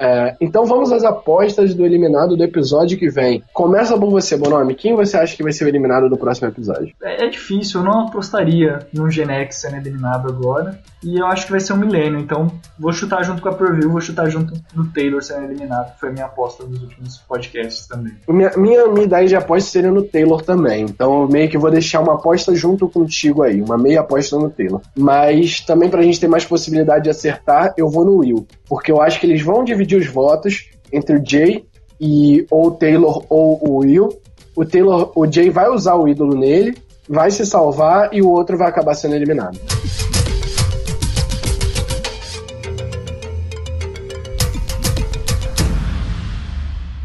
É, 0.00 0.34
então 0.40 0.64
vamos 0.64 0.90
às 0.90 1.04
apostas 1.04 1.74
do 1.74 1.84
eliminado 1.84 2.36
do 2.36 2.42
episódio 2.42 2.98
que 2.98 3.10
vem. 3.10 3.44
Começa 3.52 3.98
por 3.98 4.10
você, 4.10 4.36
Bonome. 4.36 4.74
Quem 4.74 4.96
você 4.96 5.18
acha 5.18 5.36
que 5.36 5.42
vai 5.42 5.52
ser 5.52 5.66
o 5.66 5.68
eliminado 5.68 6.08
do 6.08 6.16
próximo 6.16 6.48
episódio? 6.48 6.94
É, 7.02 7.26
é 7.26 7.28
difícil, 7.28 7.80
eu 7.80 7.84
não 7.84 8.06
apostaria 8.06 8.78
no 8.94 9.10
Genex 9.10 9.56
sendo 9.56 9.76
eliminado 9.76 10.28
agora. 10.28 10.80
E 11.02 11.18
eu 11.18 11.26
acho 11.26 11.46
que 11.46 11.52
vai 11.52 11.60
ser 11.60 11.72
o 11.72 11.76
Milênio, 11.76 12.18
então 12.18 12.50
vou 12.78 12.92
chutar 12.92 13.22
junto 13.24 13.40
com 13.40 13.48
a 13.48 13.54
Preview, 13.54 13.90
vou 13.90 14.00
chutar 14.00 14.28
junto 14.28 14.52
no 14.74 14.86
Taylor 14.92 15.22
sendo 15.22 15.44
eliminado, 15.44 15.94
que 15.94 16.00
foi 16.00 16.10
a 16.10 16.12
minha 16.12 16.26
aposta 16.26 16.64
nos 16.64 16.82
últimos 16.82 17.18
podcasts 17.18 17.86
também. 17.86 18.12
Minha, 18.28 18.52
minha, 18.56 18.86
minha 18.86 19.04
ideia 19.04 19.26
de 19.26 19.36
aposta 19.36 19.70
seria 19.70 19.90
no 19.90 20.02
Taylor 20.02 20.42
também, 20.42 20.84
então 20.84 21.22
eu 21.22 21.28
meio 21.28 21.48
que 21.48 21.56
vou 21.56 21.70
deixar 21.70 22.00
uma 22.00 22.14
aposta 22.14 22.54
junto 22.54 22.86
contigo 22.86 23.42
aí, 23.42 23.62
uma 23.62 23.78
meia 23.78 24.00
aposta 24.00 24.36
no 24.36 24.50
Taylor. 24.50 24.82
Mas 24.94 25.60
também 25.60 25.88
pra 25.88 26.02
gente 26.02 26.20
ter 26.20 26.28
mais 26.28 26.44
possibilidade 26.44 27.04
de 27.04 27.10
acertar, 27.10 27.72
eu 27.78 27.88
vou 27.88 28.04
no 28.04 28.18
Will, 28.18 28.46
porque 28.70 28.92
eu 28.92 29.02
acho 29.02 29.18
que 29.18 29.26
eles 29.26 29.42
vão 29.42 29.64
dividir 29.64 29.98
os 29.98 30.06
votos 30.06 30.70
entre 30.92 31.16
o 31.16 31.22
Jay 31.26 31.66
e 32.00 32.46
ou 32.48 32.68
o 32.68 32.70
Taylor 32.70 33.26
ou 33.28 33.58
o 33.68 33.78
Will. 33.78 34.08
O 34.54 34.64
Taylor, 34.64 35.10
o 35.16 35.26
Jay 35.26 35.50
vai 35.50 35.68
usar 35.68 35.96
o 35.96 36.06
ídolo 36.06 36.38
nele, 36.38 36.78
vai 37.08 37.32
se 37.32 37.44
salvar 37.44 38.14
e 38.14 38.22
o 38.22 38.30
outro 38.30 38.56
vai 38.56 38.68
acabar 38.68 38.94
sendo 38.94 39.16
eliminado. 39.16 39.58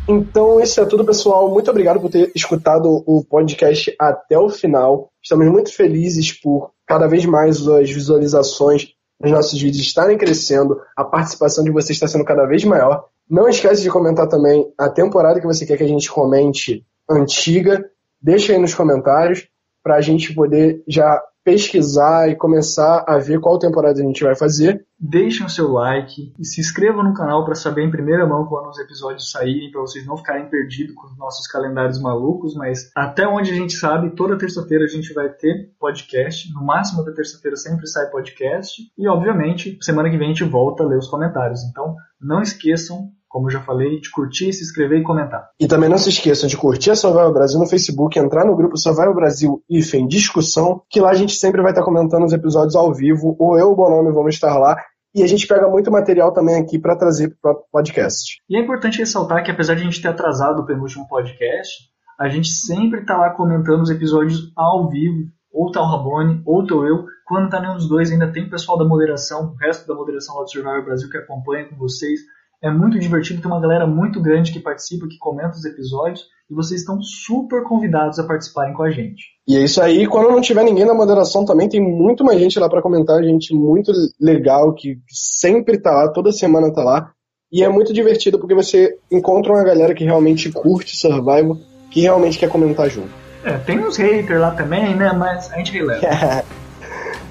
Então, 0.07 0.61
isso 0.61 0.79
é 0.79 0.85
tudo, 0.85 1.03
pessoal. 1.03 1.49
Muito 1.49 1.71
obrigado 1.71 1.99
por 1.99 2.11
ter 2.11 2.31
escutado 2.35 3.03
o 3.07 3.25
podcast 3.25 3.91
até 3.99 4.37
o 4.37 4.49
final. 4.49 5.09
Estamos 5.23 5.47
muito 5.47 5.73
felizes 5.73 6.31
por 6.31 6.69
cada 6.85 7.07
vez 7.07 7.25
mais 7.25 7.67
as 7.67 7.89
visualizações 7.89 8.94
dos 9.19 9.31
nossos 9.31 9.59
vídeos 9.61 9.85
estarem 9.85 10.17
crescendo, 10.17 10.79
a 10.95 11.03
participação 11.03 11.63
de 11.63 11.71
vocês 11.71 11.95
está 11.95 12.07
sendo 12.07 12.25
cada 12.25 12.45
vez 12.45 12.63
maior. 12.63 13.05
Não 13.29 13.47
esquece 13.47 13.81
de 13.81 13.89
comentar 13.89 14.27
também 14.27 14.71
a 14.77 14.89
temporada 14.89 15.39
que 15.39 15.47
você 15.47 15.65
quer 15.65 15.77
que 15.77 15.83
a 15.83 15.87
gente 15.87 16.09
comente 16.09 16.85
antiga. 17.09 17.89
Deixa 18.21 18.53
aí 18.53 18.59
nos 18.59 18.73
comentários 18.73 19.47
para 19.83 19.95
a 19.95 20.01
gente 20.01 20.33
poder 20.33 20.83
já 20.87 21.21
pesquisar 21.45 22.27
e 22.27 22.35
começar 22.35 23.05
a 23.07 23.19
ver 23.19 23.39
qual 23.39 23.59
temporada 23.59 24.01
a 24.01 24.03
gente 24.03 24.23
vai 24.23 24.35
fazer. 24.35 24.83
Deixem 24.99 25.45
o 25.45 25.49
seu 25.49 25.71
like 25.71 26.33
e 26.39 26.43
se 26.43 26.59
inscrevam 26.59 27.03
no 27.03 27.13
canal 27.13 27.45
para 27.45 27.53
saber 27.53 27.83
em 27.83 27.91
primeira 27.91 28.25
mão 28.25 28.47
quando 28.47 28.69
os 28.69 28.79
episódios 28.79 29.29
saírem, 29.29 29.69
para 29.69 29.81
vocês 29.81 30.07
não 30.07 30.17
ficarem 30.17 30.49
perdidos 30.49 30.95
com 30.95 31.05
os 31.05 31.15
nossos 31.17 31.45
calendários 31.45 32.01
malucos. 32.01 32.55
Mas 32.55 32.89
até 32.95 33.27
onde 33.27 33.51
a 33.51 33.53
gente 33.53 33.73
sabe, 33.73 34.15
toda 34.15 34.37
terça-feira 34.37 34.85
a 34.85 34.87
gente 34.87 35.13
vai 35.13 35.29
ter 35.29 35.71
podcast. 35.79 36.51
No 36.51 36.65
máximo 36.65 37.05
da 37.05 37.13
terça-feira 37.13 37.55
sempre 37.55 37.85
sai 37.85 38.09
podcast. 38.09 38.81
E, 38.97 39.07
obviamente, 39.07 39.77
semana 39.81 40.09
que 40.09 40.17
vem 40.17 40.31
a 40.31 40.33
gente 40.33 40.49
volta 40.49 40.81
a 40.83 40.87
ler 40.87 40.97
os 40.97 41.07
comentários. 41.07 41.61
Então, 41.63 41.95
não 42.19 42.41
esqueçam 42.41 43.11
como 43.35 43.47
eu 43.47 43.51
já 43.51 43.59
falei, 43.59 43.99
de 43.99 44.09
curtir, 44.11 44.53
se 44.53 44.63
inscrever 44.63 45.01
e 45.01 45.03
comentar. 45.03 45.49
E 45.59 45.67
também 45.67 45.89
não 45.89 45.97
se 45.97 46.07
esqueçam 46.07 46.47
de 46.47 46.55
curtir 46.55 46.91
a 46.91 46.95
Survival 46.95 47.33
Brasil 47.33 47.59
no 47.59 47.67
Facebook, 47.67 48.17
entrar 48.17 48.45
no 48.45 48.55
grupo 48.55 48.77
Survival 48.77 49.13
Brasil 49.13 49.61
IFEM 49.69 50.07
Discussão, 50.07 50.81
que 50.89 51.01
lá 51.01 51.09
a 51.09 51.13
gente 51.13 51.33
sempre 51.33 51.61
vai 51.61 51.73
estar 51.73 51.83
comentando 51.83 52.23
os 52.23 52.31
episódios 52.31 52.77
ao 52.77 52.93
vivo, 52.93 53.35
ou 53.37 53.59
eu 53.59 53.67
ou 53.67 53.73
o 53.73 53.75
Bonome 53.75 54.13
vamos 54.13 54.35
estar 54.35 54.57
lá. 54.57 54.77
E 55.13 55.21
a 55.21 55.27
gente 55.27 55.45
pega 55.47 55.67
muito 55.67 55.91
material 55.91 56.31
também 56.31 56.55
aqui 56.55 56.79
para 56.79 56.95
trazer 56.95 57.35
para 57.41 57.51
o 57.51 57.65
podcast. 57.69 58.37
E 58.49 58.55
é 58.55 58.61
importante 58.61 58.99
ressaltar 58.99 59.43
que 59.43 59.51
apesar 59.51 59.75
de 59.75 59.81
a 59.81 59.83
gente 59.83 60.01
ter 60.01 60.07
atrasado 60.07 60.61
o 60.61 60.65
penúltimo 60.65 61.05
podcast, 61.05 61.89
a 62.17 62.29
gente 62.29 62.47
sempre 62.47 63.01
está 63.01 63.17
lá 63.17 63.31
comentando 63.31 63.81
os 63.81 63.89
episódios 63.89 64.49
ao 64.55 64.89
vivo, 64.89 65.29
ou 65.51 65.69
tá 65.73 65.81
o 65.81 65.85
Rabone, 65.85 66.41
ou 66.45 66.65
tô 66.65 66.85
eu. 66.85 67.03
Quando 67.25 67.49
tá 67.49 67.59
nenhum 67.59 67.75
dos 67.75 67.89
dois, 67.89 68.09
ainda 68.09 68.31
tem 68.31 68.45
o 68.45 68.49
pessoal 68.49 68.77
da 68.77 68.85
moderação, 68.85 69.51
o 69.51 69.55
resto 69.55 69.85
da 69.85 69.93
moderação 69.93 70.37
lá 70.37 70.43
do 70.43 70.49
Survival 70.49 70.85
Brasil 70.85 71.09
que 71.09 71.17
acompanha 71.17 71.67
com 71.67 71.75
vocês 71.75 72.21
é 72.65 72.71
muito 72.71 72.97
divertido, 72.97 73.41
tem 73.41 73.51
uma 73.51 73.61
galera 73.61 73.85
muito 73.85 74.19
grande 74.19 74.51
que 74.51 74.59
participa, 74.59 75.07
que 75.07 75.19
comenta 75.19 75.51
os 75.51 75.63
episódios, 75.65 76.25
e 76.49 76.55
vocês 76.55 76.81
estão 76.81 76.99
super 76.99 77.63
convidados 77.63 78.17
a 78.17 78.23
participarem 78.23 78.73
com 78.73 78.81
a 78.81 78.89
gente. 78.89 79.23
E 79.47 79.55
é 79.55 79.63
isso 79.63 79.79
aí, 79.79 80.07
quando 80.07 80.31
não 80.31 80.41
tiver 80.41 80.63
ninguém 80.63 80.83
na 80.83 80.93
moderação 80.93 81.45
também, 81.45 81.69
tem 81.69 81.79
muito 81.79 82.23
mais 82.23 82.39
gente 82.39 82.59
lá 82.59 82.67
para 82.67 82.81
comentar, 82.81 83.23
gente 83.23 83.53
muito 83.53 83.91
legal, 84.19 84.73
que 84.73 84.97
sempre 85.07 85.77
tá 85.77 85.91
lá, 85.91 86.07
toda 86.07 86.31
semana 86.31 86.73
tá 86.73 86.83
lá. 86.83 87.11
E 87.51 87.63
é 87.63 87.69
muito 87.69 87.93
divertido 87.93 88.39
porque 88.39 88.55
você 88.55 88.97
encontra 89.11 89.53
uma 89.53 89.63
galera 89.63 89.93
que 89.93 90.03
realmente 90.03 90.51
curte 90.51 90.97
Survival, 90.97 91.57
que 91.91 92.01
realmente 92.01 92.39
quer 92.39 92.49
comentar 92.49 92.89
junto. 92.89 93.09
É, 93.43 93.59
tem 93.59 93.79
uns 93.79 93.95
haters 93.95 94.41
lá 94.41 94.51
também, 94.51 94.95
né? 94.95 95.13
Mas 95.13 95.53
a 95.53 95.57
gente 95.57 95.71
releva. 95.71 96.01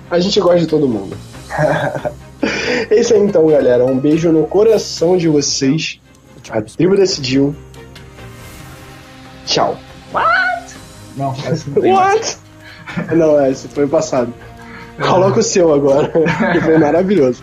a 0.08 0.18
gente 0.20 0.38
gosta 0.38 0.60
de 0.60 0.68
todo 0.68 0.88
mundo. 0.88 1.16
É 2.90 3.00
isso 3.00 3.14
aí 3.14 3.20
então, 3.20 3.46
galera. 3.46 3.84
Um 3.84 3.98
beijo 3.98 4.30
no 4.30 4.46
coração 4.46 5.16
de 5.16 5.28
vocês. 5.28 6.00
A 6.50 6.60
tribo 6.60 6.96
decidiu. 6.96 7.54
Tchau. 9.46 9.78
What? 10.12 10.74
Não, 11.16 11.34
esse 11.50 11.70
não 11.70 11.82
tem 11.82 11.92
What? 11.92 12.38
Não, 13.16 13.44
esse 13.46 13.68
foi 13.68 13.84
o 13.84 13.88
passado. 13.88 14.32
Coloca 15.00 15.40
o 15.40 15.42
seu 15.42 15.72
agora, 15.72 16.08
que 16.52 16.60
foi 16.60 16.78
maravilhoso. 16.78 17.42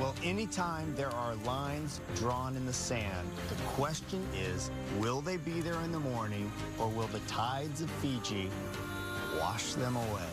Well, 0.00 0.14
anytime 0.24 0.94
there 0.94 1.10
are 1.12 1.34
lines 1.44 2.00
drawn 2.14 2.56
in 2.56 2.64
the 2.66 2.72
sand, 2.72 3.26
the 3.48 3.60
question 3.76 4.20
is, 4.32 4.70
will 5.00 5.20
they 5.20 5.38
be 5.38 5.60
there 5.60 5.82
in 5.84 5.90
the 5.90 5.98
morning 5.98 6.50
or 6.78 6.88
will 6.88 7.08
the 7.08 7.20
tides 7.26 7.82
of 7.82 7.90
Fiji 8.00 8.48
wash 9.40 9.74
them 9.74 9.96
away. 9.96 10.28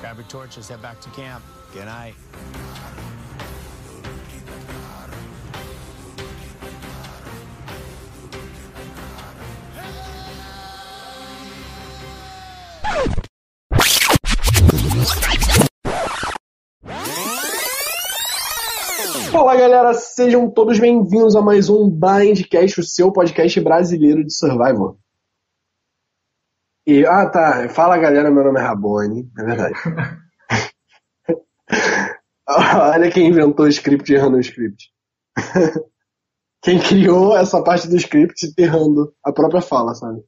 Grab 0.00 0.16
your 0.16 0.26
torches, 0.26 0.68
head 0.68 0.82
back 0.82 1.00
to 1.00 1.10
camp. 1.10 1.42
Good 1.72 1.86
night. 1.86 2.14
Fala 19.30 19.56
galera, 19.56 19.94
sejam 19.94 20.50
todos 20.50 20.78
bem-vindos 20.78 21.36
a 21.36 21.42
mais 21.42 21.68
um 21.68 21.88
Blindcast, 21.88 22.80
o 22.80 22.84
seu 22.84 23.12
podcast 23.12 23.60
brasileiro 23.60 24.24
de 24.24 24.32
Survival. 24.32 24.98
E, 26.88 27.04
ah, 27.04 27.28
tá. 27.28 27.68
Fala 27.68 27.98
galera, 27.98 28.30
meu 28.30 28.42
nome 28.42 28.58
é 28.58 28.62
Rabone. 28.62 29.30
É 29.38 29.44
verdade. 29.44 29.74
Olha 32.48 33.10
quem 33.10 33.28
inventou 33.28 33.66
o 33.66 33.68
script 33.68 34.10
errando 34.10 34.38
o 34.38 34.40
script. 34.40 34.90
quem 36.64 36.78
criou 36.78 37.36
essa 37.36 37.62
parte 37.62 37.88
do 37.88 37.96
script 37.96 38.54
errando 38.56 39.12
a 39.22 39.30
própria 39.30 39.60
fala, 39.60 39.94
sabe? 39.94 40.22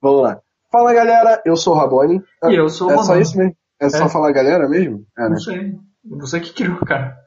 Vamos 0.00 0.22
lá. 0.22 0.40
Fala 0.72 0.94
galera, 0.94 1.42
eu 1.44 1.58
sou 1.58 1.74
o 1.74 1.76
Rabone. 1.76 2.22
E 2.44 2.54
eu 2.54 2.70
sou 2.70 2.88
o 2.88 2.92
É 2.92 3.04
só 3.04 3.18
isso 3.18 3.36
mesmo? 3.36 3.54
É, 3.78 3.84
é, 3.84 3.90
só 3.90 4.08
falar 4.08 4.32
galera 4.32 4.66
mesmo? 4.66 5.04
É, 5.18 5.24
né? 5.24 5.28
Não 5.28 5.38
sei. 5.38 5.74
Você 6.20 6.40
que 6.40 6.54
criou, 6.54 6.78
cara. 6.86 7.18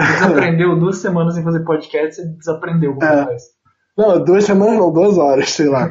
Você 0.00 0.12
desaprendeu 0.14 0.74
duas 0.80 0.96
semanas 0.96 1.34
sem 1.34 1.44
fazer 1.44 1.62
podcast, 1.62 2.22
você 2.22 2.28
desaprendeu 2.38 2.94
como 2.94 3.04
é. 3.04 3.26
faz. 3.26 3.42
Não, 3.98 4.24
duas 4.24 4.44
semanas 4.44 4.78
não, 4.78 4.90
duas 4.90 5.18
horas, 5.18 5.50
sei 5.50 5.68
lá. 5.68 5.90